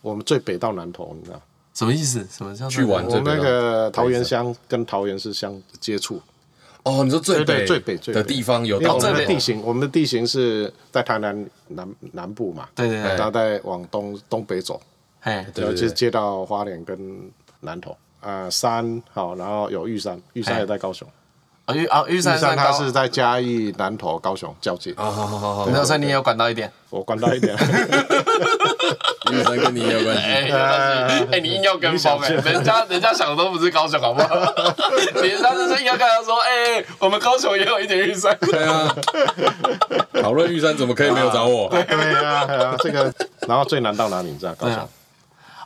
[0.00, 1.40] 我们最北到南投，你知道
[1.74, 2.26] 什么意思？
[2.30, 3.04] 什么叫去玩？
[3.06, 6.20] 我们那个桃园乡跟桃园是相接触。
[6.84, 8.78] 哦，你说最北最北的地方有？
[8.78, 12.66] 我们的地形，我们的地形是在台南南南部嘛？
[12.74, 13.14] 对对对。
[13.16, 14.80] 然后再往东东北走，
[15.26, 16.96] 哎，然后就接到花莲跟
[17.60, 21.06] 南投啊山好，然后有玉山，玉山也在高雄。
[21.64, 24.94] 啊玉啊玉山山它是在嘉义、南投、高雄交界。
[24.96, 27.52] 好好好好，那所以你也有管到一点，我管到一点。
[29.32, 30.22] 玉山跟你也有关系。
[30.22, 34.28] 哎，哎，你硬要跟风哎，人家人家想的都不是高雄，好不好？
[35.20, 38.38] 你人家就是硬要跟他说，哎，我们高雄也有一点玉山。
[38.42, 38.94] 对啊，
[40.22, 41.68] 讨论玉山怎么可以没有找我？
[41.68, 43.12] 对啊，对啊，这个，
[43.48, 44.30] 然后最难到哪里？
[44.30, 44.88] 你知道高雄？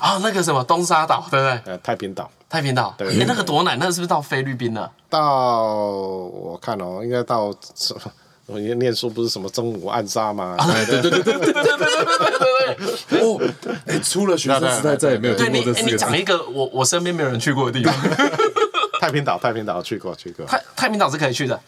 [0.01, 1.73] 啊，那个什么东沙岛，对不对？
[1.73, 2.29] 呃，太平岛。
[2.49, 3.79] 太平岛，哎，那个多难？
[3.79, 4.91] 那个是不是到菲律宾了？
[5.09, 5.21] 到
[5.65, 8.01] 我看哦，应该到什么？
[8.47, 10.57] 我念念书不是什么中午暗杀吗？
[10.59, 13.21] 对对对对对对对对对对。
[13.21, 13.41] 哦，
[13.87, 15.93] 哎，出了学生时代再也没有听过这四个字。
[15.93, 17.95] 你讲一个我我身边没有人去过的地方。
[19.01, 20.45] 太平岛，太平岛去过去过。
[20.47, 21.59] 太太平岛是可以去的。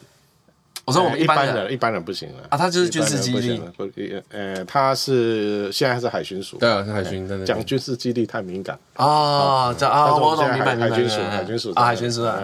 [0.84, 3.62] 我说我们一般人一般人不行了啊，他就是军事基地。
[3.76, 3.88] 不，
[4.30, 6.56] 呃，他是现在是海巡署。
[6.58, 7.46] 对啊，是海巡。
[7.46, 10.90] 讲军事基地太敏感啊，讲啊，我懂，明白明白。
[10.90, 12.36] 海军署，海军署啊，海巡署啊。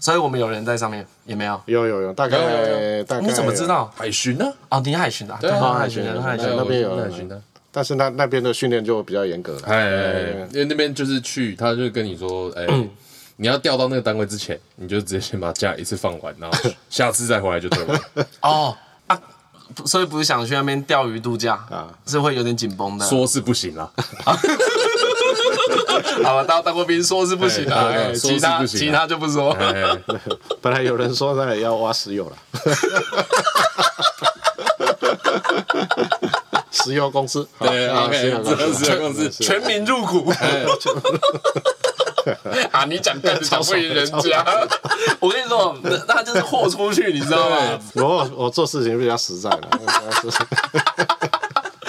[0.00, 1.60] 所以我们有人在上面，也没有。
[1.66, 2.38] 有有有，大概
[3.02, 3.26] 大概。
[3.26, 4.50] 你怎么知道海巡呢？
[4.70, 5.36] 哦，你海巡的。
[5.42, 7.38] 对啊，海巡的，海巡那边有海巡的。
[7.70, 9.60] 但是那那边的训练就比较严格了。
[9.66, 12.66] 哎，因为那边就是去，他就跟你说，哎。
[13.40, 16.58] 你要调到那个单位之前，你就直接先把假一次放完，然后
[16.90, 17.98] 下次再回来就对了。
[18.42, 18.76] 哦
[19.06, 19.18] 啊，
[19.86, 23.08] 所以不是想去那边钓鱼度假啊，是会有点紧绷的。
[23.08, 23.90] 说是不行啦。
[26.22, 29.56] 好了，当当过兵说是不行啊，其他其他就不说。
[30.60, 32.36] 本来有人说那里要挖石油了，
[36.70, 40.30] 石油公司，对，OK，石油公司全民入股。
[42.72, 42.84] 啊！
[42.88, 44.44] 你讲干讲不赢人家，
[45.20, 47.78] 我跟你说，那那就是豁出去，你知道吗？
[47.94, 49.68] 我我做事情比较实在的，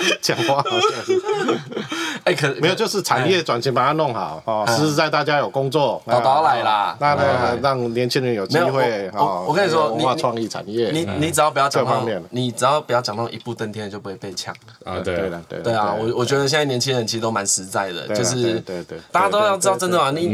[0.21, 1.21] 讲话好像是。
[2.23, 9.43] 哎，可没有，就是产业转型把它弄好哦，实实在大家有工作，宝宝来啦，那那让年轻人有机会哦。
[9.47, 14.53] 我跟你说，文化创意产业，你你只要不要讲这方面，你只要不要讲那种一步登天的，就不会被抢
[14.85, 14.99] 啊。
[15.03, 20.27] 对的，对对啊，我我觉得现在年轻人其实都蛮实在的，就是对对，大家都要知道真的嘛，你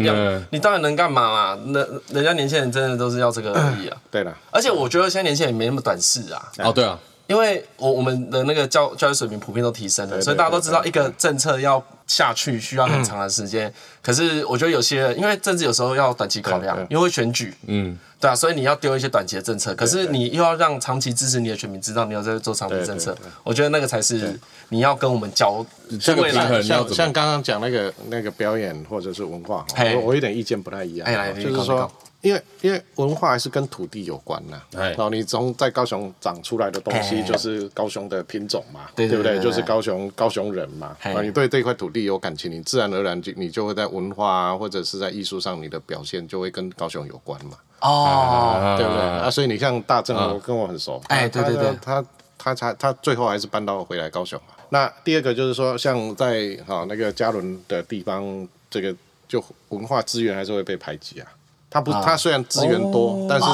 [0.50, 1.60] 你到底能干嘛嘛？
[1.68, 1.80] 那
[2.14, 3.98] 人家年轻人真的都是要这个而已啊。
[4.12, 6.52] 对了，而且我觉得现在年轻人没那么短视啊。
[6.58, 7.00] 哦，对啊。
[7.28, 13.72] 因为我我们的那个教教育水平普遍都提升了，所以大家都知道一个政策要下去需要很长的时间。
[14.02, 23.16] 可是我觉得有些人，因为政治有时候要短期考量，因为选举，嗯，对啊，所以你要丢一些短期的政策，可是你又要让长期支持你的选民知道你有在做长期政策。
[23.44, 25.66] 我觉得那个才是你要跟我们教，
[26.00, 26.16] 像
[26.64, 29.66] 像像刚刚讲那个那个表演或者是文化，
[29.96, 31.92] 我我有点意见不太一样，就是说。
[32.28, 39.40] 因为因为文化还是跟土地有关呐，然后你从在高雄长出来的东西就是高雄的品种嘛，对不对？
[39.40, 49.02] 就是高雄高雄人嘛，啊，你对这块土地有感情，你自然而然就你就会在文化啊或者是在艺术上你的表现就会跟高雄有关嘛，哦，对不对？
[49.02, 52.04] 啊，所以你像大正，我跟我很熟，哎，对对对，他
[52.38, 54.54] 他才他最后还是搬到回来高雄嘛。
[54.70, 58.94] 那第二个就是说，像在哈那个嘉伦的地方，这个
[59.28, 61.28] 就文化资源还是会被排挤啊。
[61.70, 63.46] 它不，它虽然资源多，但是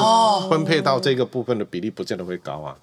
[0.48, 2.76] 分配到这个部分的比例不见得会高啊。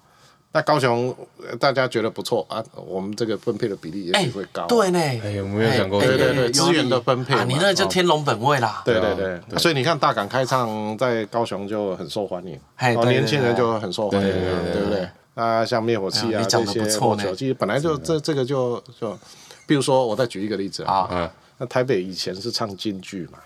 [0.54, 1.16] 那高雄
[1.58, 4.66] 大家觉得不错啊，我们这个分配的比例也许会高。
[4.66, 8.82] 对呢，哎，我没有想过，对对对，资源的分配，你那就天龙本位啦。
[8.84, 12.60] 对对对，所以你看大港开唱在高雄就很受欢迎，
[12.98, 15.08] 哦，年轻人就很受欢迎，对不对？
[15.34, 19.18] 啊，像灭火器啊这些，火球其实本来就这这个就就，
[19.66, 23.38] 比如说我再举一个例子啊，那台北以前是唱京剧嘛。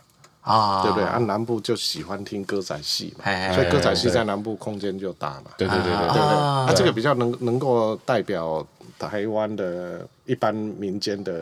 [0.46, 1.04] 啊，对不对？
[1.04, 5.50] 啊，南部就喜欢听歌仔戏嘛，所以歌仔戏在南部空间就大嘛。
[5.58, 6.22] 对对对对对。
[6.22, 8.64] 啊，这个比较能能够代表
[8.96, 11.40] 台湾的一般民间的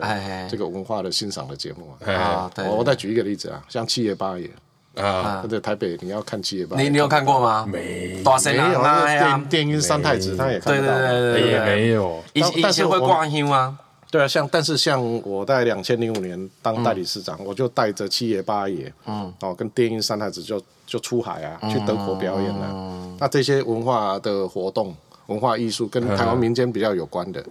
[0.49, 2.49] 这个文化的欣赏的节目啊。
[2.57, 4.49] 我我再举一个例子啊，像七爷八爷
[4.95, 7.63] 啊，或者台北你要看七爷八爷，你你有看过吗？
[7.71, 8.81] 没，没有。
[8.83, 12.23] 电电音三太子他也看到，对对对对，没有。
[12.33, 13.77] 以以前会挂音吗？
[14.15, 23.17] 对啊，像但是像我在两千零五年当代理市长，我就带着七爷八爷，嗯，哦，跟电音三太子就就出海啊，去德国表演了。
[23.19, 24.95] 那这些文化的活动、
[25.25, 27.43] 文化艺术跟台湾民间比较有关的，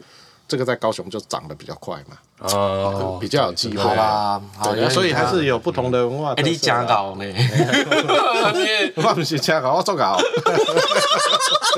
[0.49, 4.41] 这个在高雄就长得比较快嘛，哦，比较有机会啊。
[4.63, 6.33] 对，所以还是有不同的文化。
[6.33, 7.25] 哎，你讲搞呢？
[8.97, 10.17] 我不是讲搞，我做稿。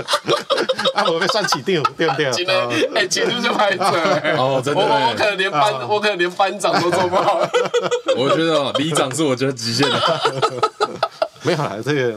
[0.94, 2.30] 啊，我被算起定，对不对？
[2.32, 3.84] 今天哎，起初就拍者，
[4.38, 7.40] 哦，真的，我我可能连班，我可能连班长都做不好。
[8.16, 10.20] 我觉得里长是我觉得极限的。
[11.42, 12.14] 没有啦，这个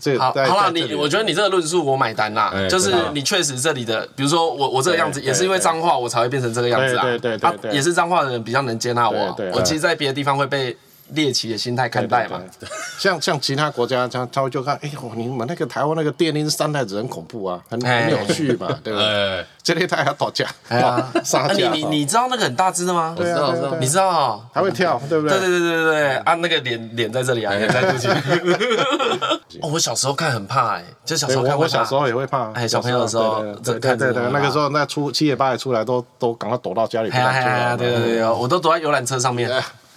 [0.00, 9.36] 这个好，好了，你我觉得你这个论述我买单啦，就是你确实这里的，比如说我我这个样子，也是因为脏话我才会变成这个样子啊，对对对，也是脏话的人比较能接纳我。
[9.52, 10.76] 我其实，在别的地方会被
[11.10, 12.40] 猎奇的心态看待嘛。
[12.98, 19.44] 像像其他国家，他他会就看，哎呦，你们那个台湾那个电音三太子很恐怖啊，很很有趣嘛， 对不对？
[19.62, 20.46] 这里他还要打架，
[21.24, 21.70] 杀架。
[21.72, 23.14] 你你你知道那个很大只的吗？
[23.18, 24.48] 我知道，你知道？
[24.52, 25.38] 还会跳，对不对？
[25.38, 28.08] 对对对对对啊，那个脸脸在这里啊，脸在肚脐。
[29.62, 37.10] 哦，我小时候看很怕哎，就小时候看我小时候也会怕，哎，小朋友的时候，对对对，那个时候那出七爷八爷出来都都赶快躲到家里。
[37.10, 39.50] 对啊对对对，我都躲在游览车上面。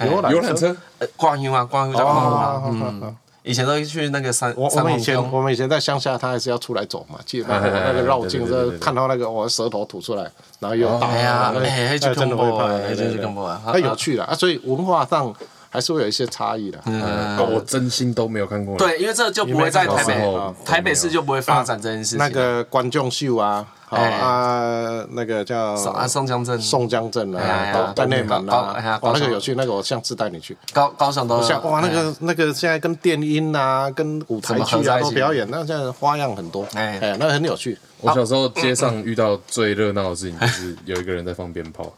[0.06, 0.76] 游游览车，
[1.16, 10.24] 逛游啊逛游在逛嘛，嗯，以前都去那个山，我我们以前我们以前在乡下，他还是要出来走嘛， 记得那个绕境，这看到那个我舌头吐出来，
[10.60, 15.34] 然后又打，哎呀，哎，就真的会怕，真是恐怖啊，很有趣的啊，所以文化上
[15.70, 16.80] 还是会有一些差异的。
[16.86, 18.78] 嗯，我真心都没有看过。
[18.78, 22.18] 对，因为这就不会在台北，台北市就不会发展这件事情。
[22.18, 23.66] 那个观众秀啊。
[23.90, 30.56] 好啊，那个叫啊宋江镇，宋江镇啊，在内蒙啊，哇，那个有趣，那个我下次带你去。
[30.72, 37.76] 高高雄都像哇，那个那个现在跟电音啊，跟舞台剧啊都表演，那现在花样很多，哎，那个很有趣。
[38.02, 41.92] 我小时候街上遇到最热闹的事情就是有一个人在放鞭炮，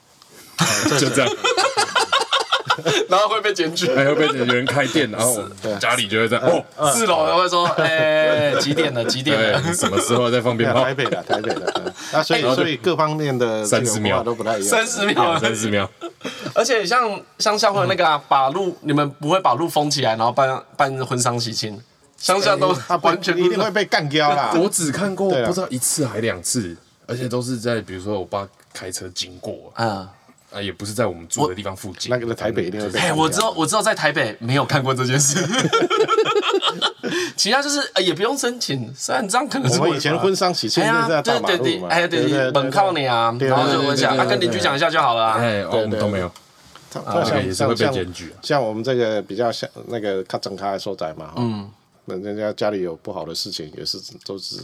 [0.98, 1.36] 就这样。
[3.09, 5.43] 然后会被检举，还会被有人开店，然后
[5.80, 6.63] 家里就会在哦，
[6.93, 9.03] 四楼会说，哎，几点了？
[9.05, 9.74] 几点了？
[9.74, 10.84] 什么时候在放鞭炮？
[10.84, 15.89] 台北的，台北的，那，所以所以各方面的三十秒都不太一样，三十秒，三十秒。
[16.53, 21.80] 而且像乡下会那个把路，你们不会把路封起来，然后办办婚丧喜庆，
[22.17, 24.53] 乡下都完全一定会被干掉啦。
[24.61, 26.76] 我只看过不知道一次还两次，
[27.07, 30.07] 而且都是在比如说我爸开车经过，嗯。
[30.52, 32.10] 啊，也不是在我们住的地方附近。
[32.10, 32.99] 那个在台北一定会被。
[32.99, 35.39] 哎，我知道，我知道，在台北没有看过这件事。
[37.38, 39.80] 其他就是也不用申请，虽然这样可能是。
[39.80, 41.88] 我们以前婚丧喜庆就是在大马路嘛。
[41.88, 45.32] 哎，对对，本靠你啊，然后就问一下，他跟邻居讲一下就好了。
[45.34, 46.32] 哎，我们都没有。
[46.93, 48.34] 他像也是会被检举。
[48.41, 51.72] 像我们这个比较像那个他整开的所在嘛，嗯，
[52.04, 54.58] 那人家家里有不好的事情，也是都是。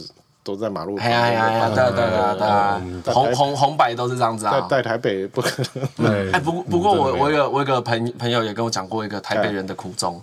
[0.48, 1.20] 都在马路旁边。
[1.20, 4.66] 哎呀呀，对对对对，红红红白都是这样子啊。
[4.70, 5.62] 在台北不可
[5.98, 6.32] 能。
[6.32, 10.18] 哎，不不过我我有我有个朋朋友也跟我讲过一个台北人的苦衷。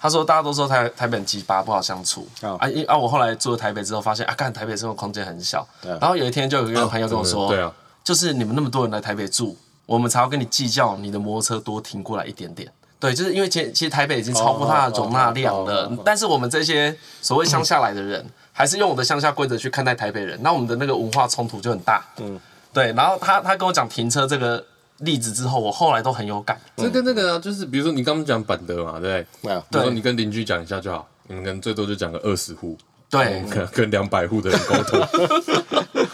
[0.00, 2.26] 他说大家都说台台北很鸡巴不好相处。
[2.40, 5.66] 啊，因啊我后来住了台北之后发现啊，看台北生活空间很小。
[5.82, 7.70] 然后有一天就有一个朋友跟我说，对啊，
[8.02, 9.54] 就是你们那么多人来台北住，
[9.84, 12.72] 我们才要跟你计较你的摩托车多停过来一点点。
[13.00, 18.24] 对，就是因为其实其实台北已经超过它的容纳量了，但是我们这些所谓乡下来的人。
[18.58, 22.04] 还是用我的乡下规则去看待台北人，那我们的那个文化冲突就很大。
[22.16, 22.36] 嗯，
[22.72, 22.92] 对。
[22.94, 26.60] 然后他他跟我讲停车这个例子之后，我后来都很有感。
[26.76, 29.60] 这跟那个啊，就是比如说你刚刚讲板德嘛，对不对？
[29.70, 32.76] 比如说你跟邻居讲一下就好，你们可能最多就讲个二十户。
[33.08, 35.00] 对，跟两百户的人沟通。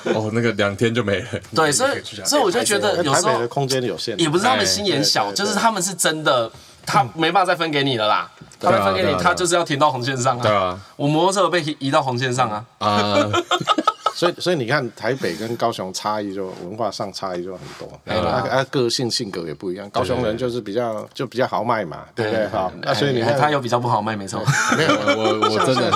[0.14, 1.28] 哦，那个两天就没了。
[1.54, 6.52] 对，所以所以我就觉得有时候台北的空间有限，也不是他们心眼小，就是他们是真的。
[6.86, 8.30] 他没办法再分给你了啦，
[8.60, 10.42] 他再分给你，他就是要停到红线上啊。
[10.42, 12.64] 对啊，我摩托车被移到红线上啊。
[12.78, 13.28] 啊，
[14.14, 19.88] 所以所以你看台北跟高雄差异就文化上差异就很多，啊个性性格也不一样。
[19.90, 22.46] 高雄人就是比较就比较豪迈嘛，对不对？
[22.48, 24.40] 好，那所以你看他有比较不豪迈，没错。
[24.76, 25.90] 没有，我我 真的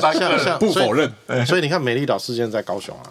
[0.00, 1.10] 像像不否认。
[1.46, 3.08] 所以你看美丽岛事件在高雄啊，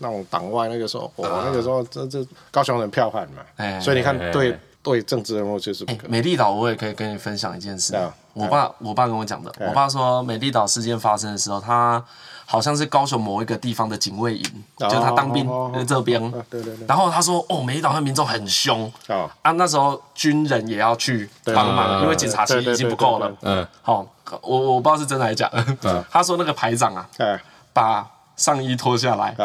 [0.00, 4.58] 那种党外那个时候，我那个时候这这高雄人票悍嘛，所以你看对。
[4.82, 6.10] 对政治人物就是不可能。
[6.10, 7.96] 美丽岛，我也可以跟你分享一件事。
[8.34, 9.52] 我爸，我爸跟我讲的。
[9.60, 12.02] 我爸说，美丽岛事件发生的时候，他
[12.46, 16.18] 好像是高雄某一个地方的警卫营，就他当兵在这边。
[16.50, 16.86] 对对对。
[16.86, 18.90] 然后他说，哦，美丽岛的民众很凶。
[19.42, 23.30] 啊，那时候军人也要去帮忙，因为警察其实已经不够了。
[23.42, 23.66] 嗯。
[23.82, 24.06] 好，
[24.40, 26.04] 我我不知道是真的还是假的。
[26.10, 27.06] 他说那个排长啊，
[27.72, 29.36] 把上衣脱下来，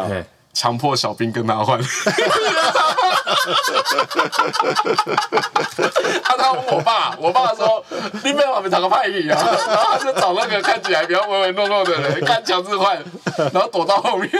[0.58, 1.78] 强迫小兵跟他换。
[6.24, 7.84] 他他问我爸，我爸说
[8.24, 9.38] ：“你没有旁边找个派系啊？”
[9.68, 13.00] 然后他就找那个看起来比较唯唯诺诺的人， 干强制换，
[13.52, 14.28] 然后躲到后面。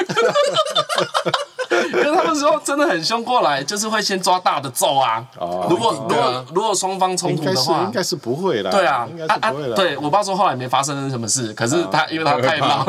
[1.70, 5.24] 因为他们说真的很凶过来，就是会先抓大的揍啊。
[5.68, 8.70] 如果如果如果双方冲突的话，应该是不会的。
[8.70, 9.52] 对啊，啊啊！
[9.76, 12.84] 对我爸说后来没发生什么事，可是他因为他太忙，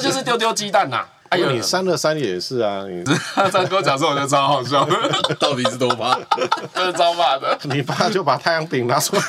[0.00, 1.04] 就是丢丢鸡蛋呐。
[1.28, 2.82] 哎呦，你三二三也是啊！
[2.88, 3.04] 你
[3.36, 4.84] 他这样跟我讲说，我觉得超好笑。
[5.38, 6.18] 到底是多怕？
[6.74, 7.56] 这是超怕的。
[7.64, 9.22] 你爸就把太阳饼拿出来，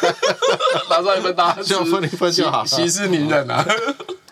[0.89, 2.65] 拿出来分大家就分一分就好。
[2.65, 3.63] 息事宁人啊！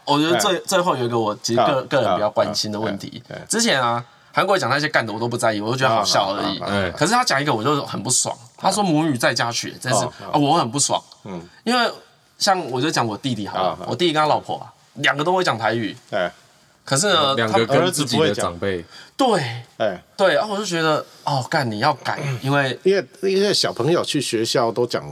[0.06, 3.22] 我觉得最最后有一个我其实个个人比较关心的问题。
[3.48, 6.60] 之前啊，韩国讲那些干的我都不在意，我都觉得好笑而已。
[6.98, 8.36] 可是他讲一个我就很不爽。
[8.58, 11.00] 他说母语在家学，真是啊，我很不爽。
[11.26, 11.92] 嗯，因为
[12.40, 15.96] 像我就讲我弟弟好了，我弟弟跟他老婆啊，两个都会讲台语。
[16.12, 16.32] 哎。
[16.86, 18.84] 可是呢，两个跟自己的长辈，
[19.16, 19.40] 对，
[19.78, 25.04] 哎，对，然后我就觉得，哦，干你要改， 因为因为因为小朋友去学校都讲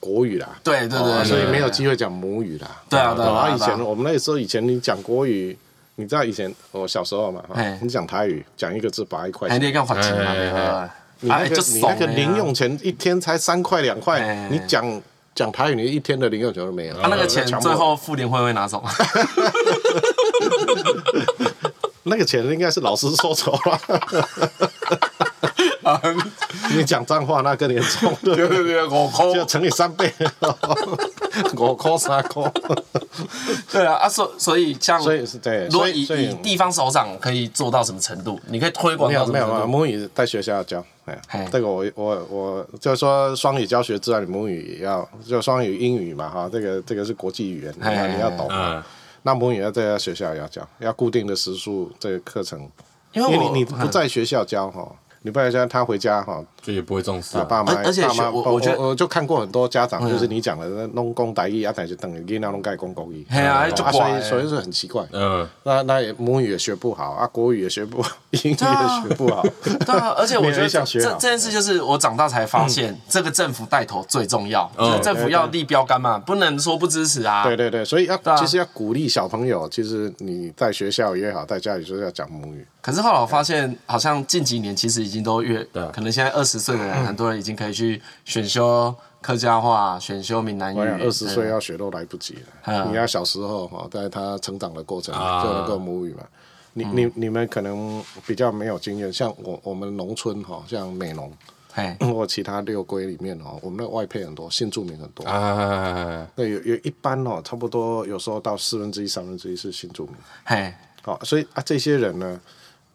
[0.00, 2.82] 国语啦，对对对，所以没有机会讲母语啦。
[2.88, 3.48] 对啊，对啊。
[3.48, 5.56] 以前我们那个时候，以前你讲国语，
[5.94, 7.40] 你知道以前我小时候嘛，
[7.80, 15.00] 你讲台语，讲一个字八一块钱，你要花钱嘛，你那个你那个零用钱一天才三块两块，你讲。
[15.40, 16.94] 讲台语，你一天的零用钱都没有。
[17.00, 18.84] 他那个钱最后妇联会会拿走。
[22.04, 23.80] 那个钱应该是老师收走了。
[26.76, 28.14] 你讲脏话那更严重。
[28.22, 30.12] 对对对，五块就乘以三倍。
[31.56, 32.50] 五块三块。
[33.70, 35.66] 对啊啊，所所以像，所以是对。
[35.68, 38.38] 如果以以地方首长可以做到什么程度？
[38.46, 39.54] 你可以推广到什么程度？
[39.54, 40.84] 没有没有，母语在学校要教。
[41.06, 47.74] 哎，这个我我我就是说双语教学之外，母语也要，就双语英语嘛哈，这个这个是国际语言，
[48.14, 48.48] 你要懂。
[49.22, 52.70] 那母语要在学校要教，要固定的时数这个课程，
[53.12, 54.96] 因为你你不在学校教哈。
[55.22, 57.36] 你不然像他回家哈，就也不会重视。
[57.44, 58.02] 爸妈，而且
[58.32, 63.26] 我我觉得我就看过很多家长，就是你讲的那弄公台语，啊，但是等于囡仔弄改公国语。
[63.30, 65.04] 系啊，就所以所以是很奇怪。
[65.12, 65.46] 嗯。
[65.64, 69.42] 那那也母语也学不好啊，国语也学不好， 英语也学不好。
[69.62, 74.70] 对啊，而且我觉得这这件事就是我长大才发现，这个政府带头最重要。
[74.78, 77.44] 就是政府要立标杆嘛，不能说不支持啊。
[77.44, 82.66] 对对对，所以要其实要鼓励小朋友，其实你在学校也好，在家里就是要讲母语。
[82.82, 90.78] 可是后来我发现，好像近几年其实已经都越，可能现在二十岁的人，很多人已经可以去选修客家话，选修闽南语。
[90.78, 92.86] 二十岁要学都来不及了。
[92.88, 96.22] 你要小时候哈，在他成长的过程就能够母语嘛。
[96.72, 101.32] 你你你们可能比较没有经验，像我我们农村哈，像美浓，
[102.00, 105.24] 或其他六龟里面哦，我们的外配很多，新住民很多。
[105.28, 110.14] 啊，那有有一般哦，差不多有时候到四分之一、三分之一是新住民。
[110.44, 112.40] 嘿，好，所以啊，这些人呢。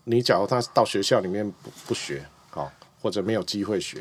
[0.06, 3.98] 你假如他到学校里面不不学，好，或者没有机会学，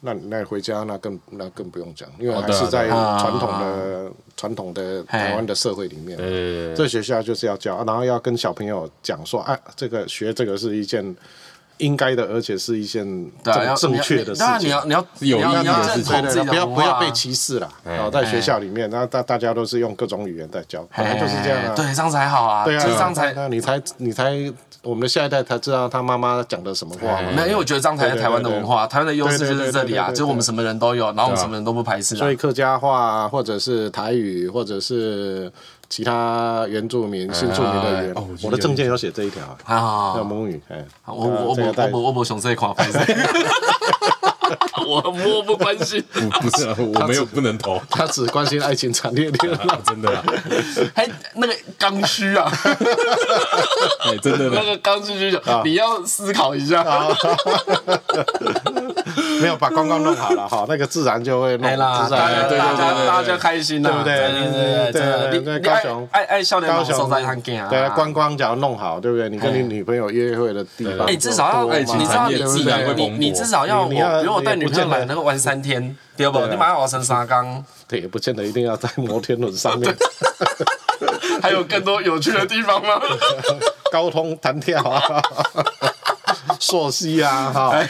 [0.00, 6.18] 那那回家那更那更不用讲，因为还是在传统的传统的台湾的社会里面，
[6.74, 11.16] 这学校就是要教，然后要跟小朋友讲说，哎，这个学这个是一件
[11.78, 13.04] 应该的，而且是一件
[13.42, 14.68] 正正确的事情。
[14.68, 17.72] 你要你要有意义的事情，不要不要被歧视了。
[17.84, 21.74] 哦，在学校里面，那大大家都是用各种语言在教，本来就是这样啊。
[21.76, 22.64] 对，这样才好啊。
[22.64, 24.52] 对啊，这样才那你才你才。
[24.84, 27.20] 我们的下一代才知道他妈妈讲的什么话。
[27.34, 32.14] 没有，因为我觉得这样才是台湾的文化，台湾的优势就是这里啊，就是我们什么人都有，然后我们什么人都不排斥。
[32.16, 35.50] 所以客家话，或者是台语，或者是
[35.88, 39.42] 其他原住民、新住民的语言，我的证件有写这一条。
[39.64, 40.60] 啊，叫蒙语。
[40.68, 42.68] 哎，我我我我我我不想这一块，
[44.86, 46.02] 我漠不关心。
[46.12, 49.58] 不是啊，我没有不能投，他只关心爱情惨烈烈。
[49.86, 50.22] 真的啊，
[50.94, 52.50] 还那个刚需啊。
[54.00, 56.84] 哎真的，那个刚需需求，你要思考一下。
[59.44, 61.62] 没有把观光弄好了哈， 那个自然就会弄。
[61.68, 64.16] 对啦，大家大家就开心了，对不对？
[64.92, 67.68] 对对对，高雄爱爱笑脸高雄在看见啊。
[67.68, 69.28] 对，观光只要弄好，对不对？
[69.28, 73.86] 你跟你女朋友约会的地方，哎，至少要，你知道你自然，你你至少要，
[74.22, 76.40] 如果带女朋友来能够玩三天，对不？
[76.46, 79.94] 你马上玩成沙缸，对，也不见得一定要在摩天轮上面。
[81.42, 83.00] 还有更多有趣的地方吗？
[83.92, 85.22] 高通弹跳啊，
[86.60, 87.82] 溯溪啊，哈，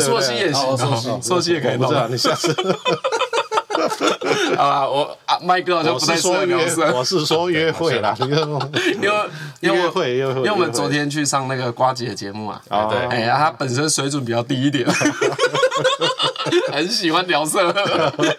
[0.00, 0.76] 溯溪也行，
[1.22, 1.92] 溯溪也可以弄。
[2.10, 2.54] 你下次，
[4.56, 6.90] 好吧，我啊，麦哥好像不太适合聊色。
[6.94, 8.36] 我是说约会啦，因为
[9.60, 14.86] 因为约会约会，因为我们昨天去上那个瓜姐的节目啊，对，哎呀，他本身水准比较低一点，
[16.72, 17.72] 很喜欢聊色，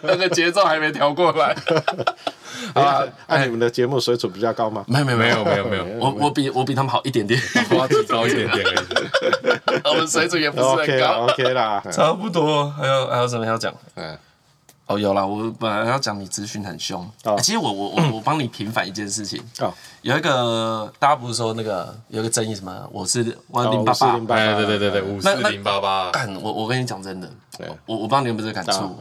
[0.02, 1.56] 那个节奏还没调过来。
[2.74, 4.84] 啊，哎你们的节目水准比较高吗？
[4.86, 7.40] 没有没有没有没有没有，我我比我比他们好一点点，
[7.70, 8.78] 瓜子高一点点而已。
[9.84, 12.70] 我们水准也不是很高， OK 啦， 差不多。
[12.70, 13.72] 还有还有什么要讲？
[13.94, 14.16] 嗯，
[14.86, 17.08] 哦，有了，我本来要讲你资讯很凶。
[17.38, 19.42] 其实我我我我帮你平反一件事情。
[19.60, 19.72] 哦，
[20.02, 22.88] 有一个大家不是说那个有一个争议什么？
[22.92, 23.60] 我是五
[23.94, 26.10] 四零八八，对对对对对，五四零八八。
[26.10, 27.30] 干，我我跟你讲真的，
[27.86, 28.96] 我我不知道你有没有这个感触。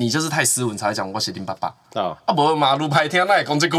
[0.00, 2.16] 你就是太斯文才会讲我是林爸爸啊！
[2.24, 3.78] 啊，不马路拍天那也讲这句，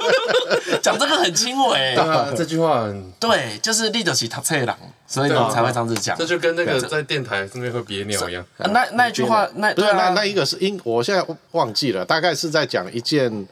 [0.82, 1.94] 讲这个很轻微。
[1.94, 2.84] 对啊，这句话
[3.18, 4.68] 对，就是你就是读册人，
[5.06, 6.14] 所以你才会这样子讲。
[6.18, 8.44] 这就跟那个在电台上面会憋尿一样。
[8.58, 13.48] 那那句话，那对那那一个是因，我现在忘记了，大概是在讲一件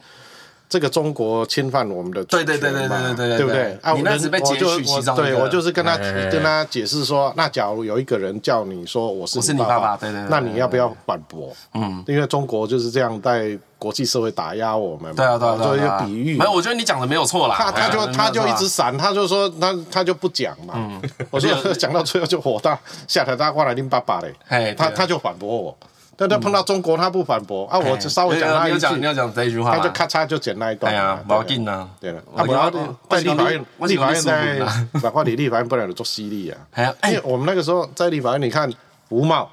[0.69, 3.77] 这个中国侵犯我们的主权嘛，对对对对对对对，对不对？
[3.81, 11.55] 啊，你那时被截取其中，对我就是跟他跟他解释说，那假如有一个人叫你说我是你爸爸，对对，那你要不要反驳？
[11.73, 16.37] 嗯，因为中国就是这样在国际社会打压我们，对啊对啊，做一个比喻。
[16.37, 17.55] 没有，我觉得你讲的没有错啦。
[17.57, 20.99] 他他就他就一直闪，他就说他他就不讲嘛。
[21.31, 25.77] 我说 讲到最后就火大，下台大过来拎爸爸嘞，他他就反驳我。
[26.17, 27.77] 但他碰到中国，他不反驳啊！
[27.77, 30.91] 我就稍微讲他一句，你要讲这一句话，他就咔嚓就剪那一段。
[30.91, 31.87] 对啊，不要紧呐。
[31.99, 32.71] 对了，啊，不要
[33.07, 34.59] 在立法院，立法院在
[34.99, 36.57] 法官， 你立法院不能做犀利啊。
[37.07, 38.67] 因为我们那个时候在立法院，你看
[39.09, 39.47] 吴茂，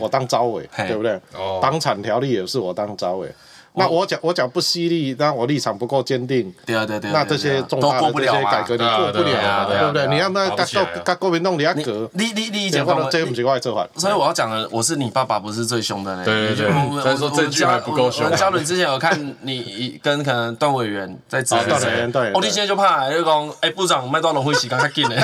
[0.00, 1.20] 我当招委，对不对？
[1.60, 3.30] 党产条例也是我当招委。
[3.76, 10.06] 那我讲我讲不犀利，那我立场不够坚定，对啊对对，那这些重大的这些改革你过不了，对不对？
[10.08, 13.86] 你要不然跟跟国民弄你要隔，你你你以前这这不是我做法。
[13.96, 16.24] 所以我要讲的，我是你爸爸，不是最凶的那。
[16.24, 17.02] 对对对。
[17.02, 18.30] 所以说证据还不够凶。
[18.34, 22.32] 嘉伦之前有看你跟可能段委员在质询谁，对。
[22.32, 25.16] 哦，你现在就怕就讲，哎，部长麦当劳会洗刚才进来，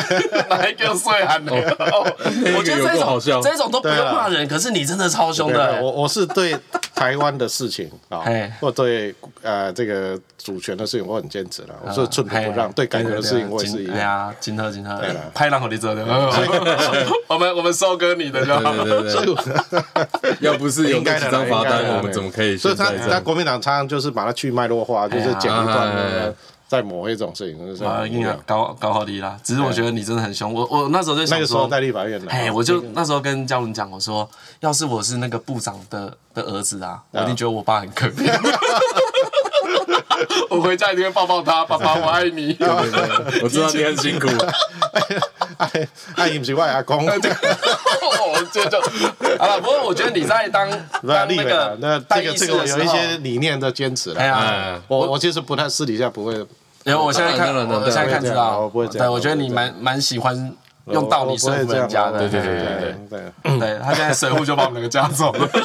[0.50, 1.52] 来给我睡喊的。
[1.54, 5.80] 我觉得这种这种都不用骂人，可是你真的超凶的。
[5.80, 6.54] 我我是对
[6.94, 8.22] 台湾的事情啊，
[8.60, 9.14] 或对。
[9.42, 12.70] 呃，这个主权的事情我很坚持了，我是寸步不让。
[12.72, 13.94] 对改革的事情我也是一样。
[13.94, 15.02] 对啊，金鹤金鹤，
[15.34, 16.04] 拍浪和你走的。
[17.26, 20.36] 我们我们收割你的，对对对。
[20.40, 22.56] 要不是有几张罚单，我们怎么可以？
[22.56, 25.92] 所以他他国民党常常就是把它去脉络化，就是剪一段
[26.72, 27.84] 再抹一种事情，就是
[28.46, 29.38] 高高好低啦。
[29.44, 30.54] 只是我觉得你真的很凶。
[30.54, 34.26] 我我那时候在想说，那个时候在立法院呢，哎，我就那时候跟嘉伦讲，我说，
[34.60, 38.32] 要是我是那个部长的的儿子啊，我一定觉得我爸很可怜。
[40.48, 42.56] 我回家一定会抱抱他， 爸爸我爱你。
[43.42, 44.26] 我知道你很辛苦。
[46.16, 47.04] 爱 你不是我阿公。
[47.04, 47.18] 我
[48.50, 48.80] 这就
[49.38, 49.60] 好了。
[49.60, 50.70] 不过我觉得你在当
[51.06, 54.20] 当那个那这个这个有一些理念的坚持了。
[54.20, 56.46] 哎呀，我我其实不太私底下不会。
[56.84, 59.06] 因为我现在看，我现在看知道，我不会这样。
[59.06, 60.54] 对，我觉得你蛮蛮喜欢
[60.86, 62.18] 用道理说服人家的。
[62.18, 63.58] 对对对对对。
[63.58, 65.48] 对，他现在神户就把我们两个家走了。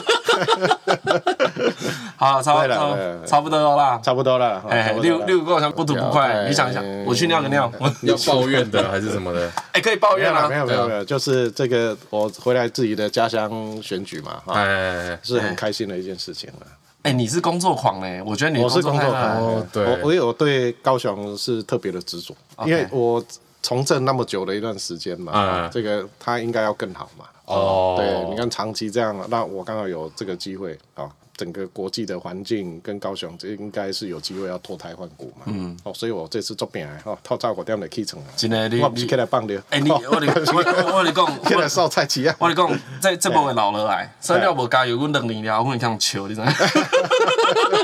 [2.17, 4.63] 好，差不多，差不多了啦，差不多了。
[4.69, 9.51] 哎，六六个好像不吐不快，你想一想，我去尿个尿， 要抱怨的还是什么的？
[9.73, 13.51] 哎，可以抱怨啊，没有没有没有，就是这个我回来自己的家乡
[13.81, 16.65] 选举嘛，哎，是很开心的一件事情了。
[17.03, 22.35] 哎，你是工作狂嘞，我觉得你我是工作狂，对，我我有对高雄是特别的执着，
[22.65, 23.23] 因为我
[23.63, 27.25] 从政那么久的一段时间嘛，这个他应该要更好嘛。
[27.45, 31.09] 哦，对，你看长期这样，那我刚好有这个机会啊。
[31.37, 35.43] 整个国际的环境跟高雄，这应该是有机会要脱胎换骨嘛。
[35.45, 35.77] 嗯。
[35.83, 38.27] 哦，所以我这次做饼哦，套照顾店的起床啊。
[38.35, 39.55] 真的，你我不是起来放的。
[39.69, 42.35] 哎，你我 我我我你讲， 起来烧菜市啊。
[42.39, 42.67] 我你讲，
[42.99, 46.53] 这这部分老了来，所以要不加油，我两年了，我会这样笑，你知道吗？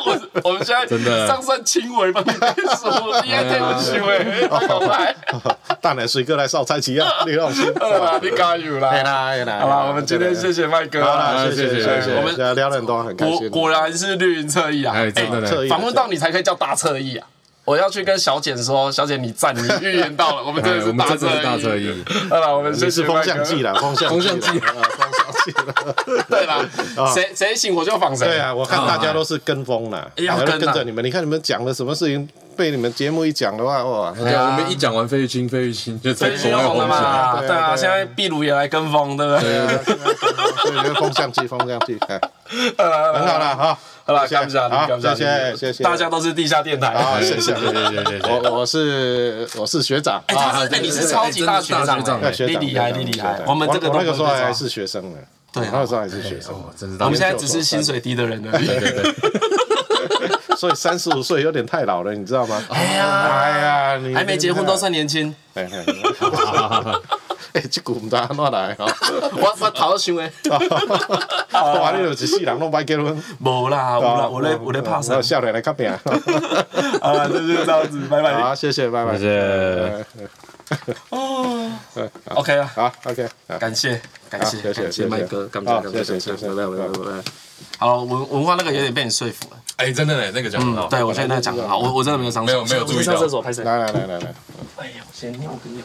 [0.06, 5.16] 我我们现在真的上山轻微吧，你说你还对不起我，来，
[5.80, 7.66] 大奶水哥来烧菜市啊，你放心。
[8.22, 8.90] 你加油啦！
[9.60, 11.02] 好啦，我们今天谢谢麦哥，
[11.50, 13.43] 谢谢谢谢，我们聊了很多，很开心。
[13.50, 14.94] 果然是绿营侧翼啊！
[14.96, 17.28] 哎，真的，访问到你才可以叫大侧翼啊！
[17.66, 22.04] 我要去跟小简说，小简你赞，你预言到了， 我们真的是大侧翼。
[22.30, 24.82] 好了，我们这是风向计了，风向风向计，风向
[25.46, 25.54] 计。
[26.30, 26.66] 对啦，
[27.14, 28.28] 谁谁醒我就仿谁。
[28.28, 31.04] 对啊，我看大家都是跟风了，要跟着你们。
[31.04, 34.12] 你看你们讲的什么事情，被你们节目一讲的话，哇！
[34.12, 37.42] 对啊，我们一讲完费玉清，费玉清就费玉清红了嘛？
[37.42, 39.68] 对啊，现在壁炉也来跟风，对不对？
[40.64, 42.20] 所以风向机，风向计，哎，
[43.14, 43.78] 很好了，好。
[44.06, 50.36] 好了，感谢，好，谢谢，谢谢，大家都是地下电台，好，谢谢，谢谢，谢谢，我我是我是学长，哎，
[50.82, 52.04] 你是超级大学长，
[52.38, 55.18] 你厉害，你厉害，我们这个那个时候还是学生呢，
[55.54, 59.14] 对，那个时候还是学生，真的，我们现在只是薪水低的人而已，对对对，
[60.64, 62.64] 所以三十五岁有点太老了，你知道吗？
[62.72, 65.36] 哎呀，哎呀，你还没结婚都算年轻。
[65.56, 65.68] 哎，
[67.70, 68.86] 这句唔知安怎来吼？
[69.36, 73.22] 我我头想诶， 我话你就是世人拢歹结婚。
[73.40, 75.22] 无啦，无啦，我咧我咧拍摄。
[75.22, 75.86] 少年来较拼。
[75.90, 76.00] 啊，
[77.28, 78.34] 就是这样子，拜拜。
[78.36, 79.18] 好，谢谢，拜拜。
[79.18, 80.06] 谢谢。
[81.10, 81.72] 哦
[82.36, 83.28] ，OK 了，好，OK，
[83.60, 87.22] 感谢，感谢，感谢麦哥，感谢，感谢，谢谢，拜拜，拜拜。
[87.80, 89.58] 好，文文化那个有点被你说服了。
[89.84, 90.88] 哎，真的嘞，那个讲很好。
[90.88, 93.12] 对，我觉得那个讲很好，我我真的没有上厕所，没有没有注意到。
[93.12, 93.66] 上厕所拍谁？
[93.66, 94.34] 来来来来来。
[94.78, 95.84] 哎呀，我先尿个尿。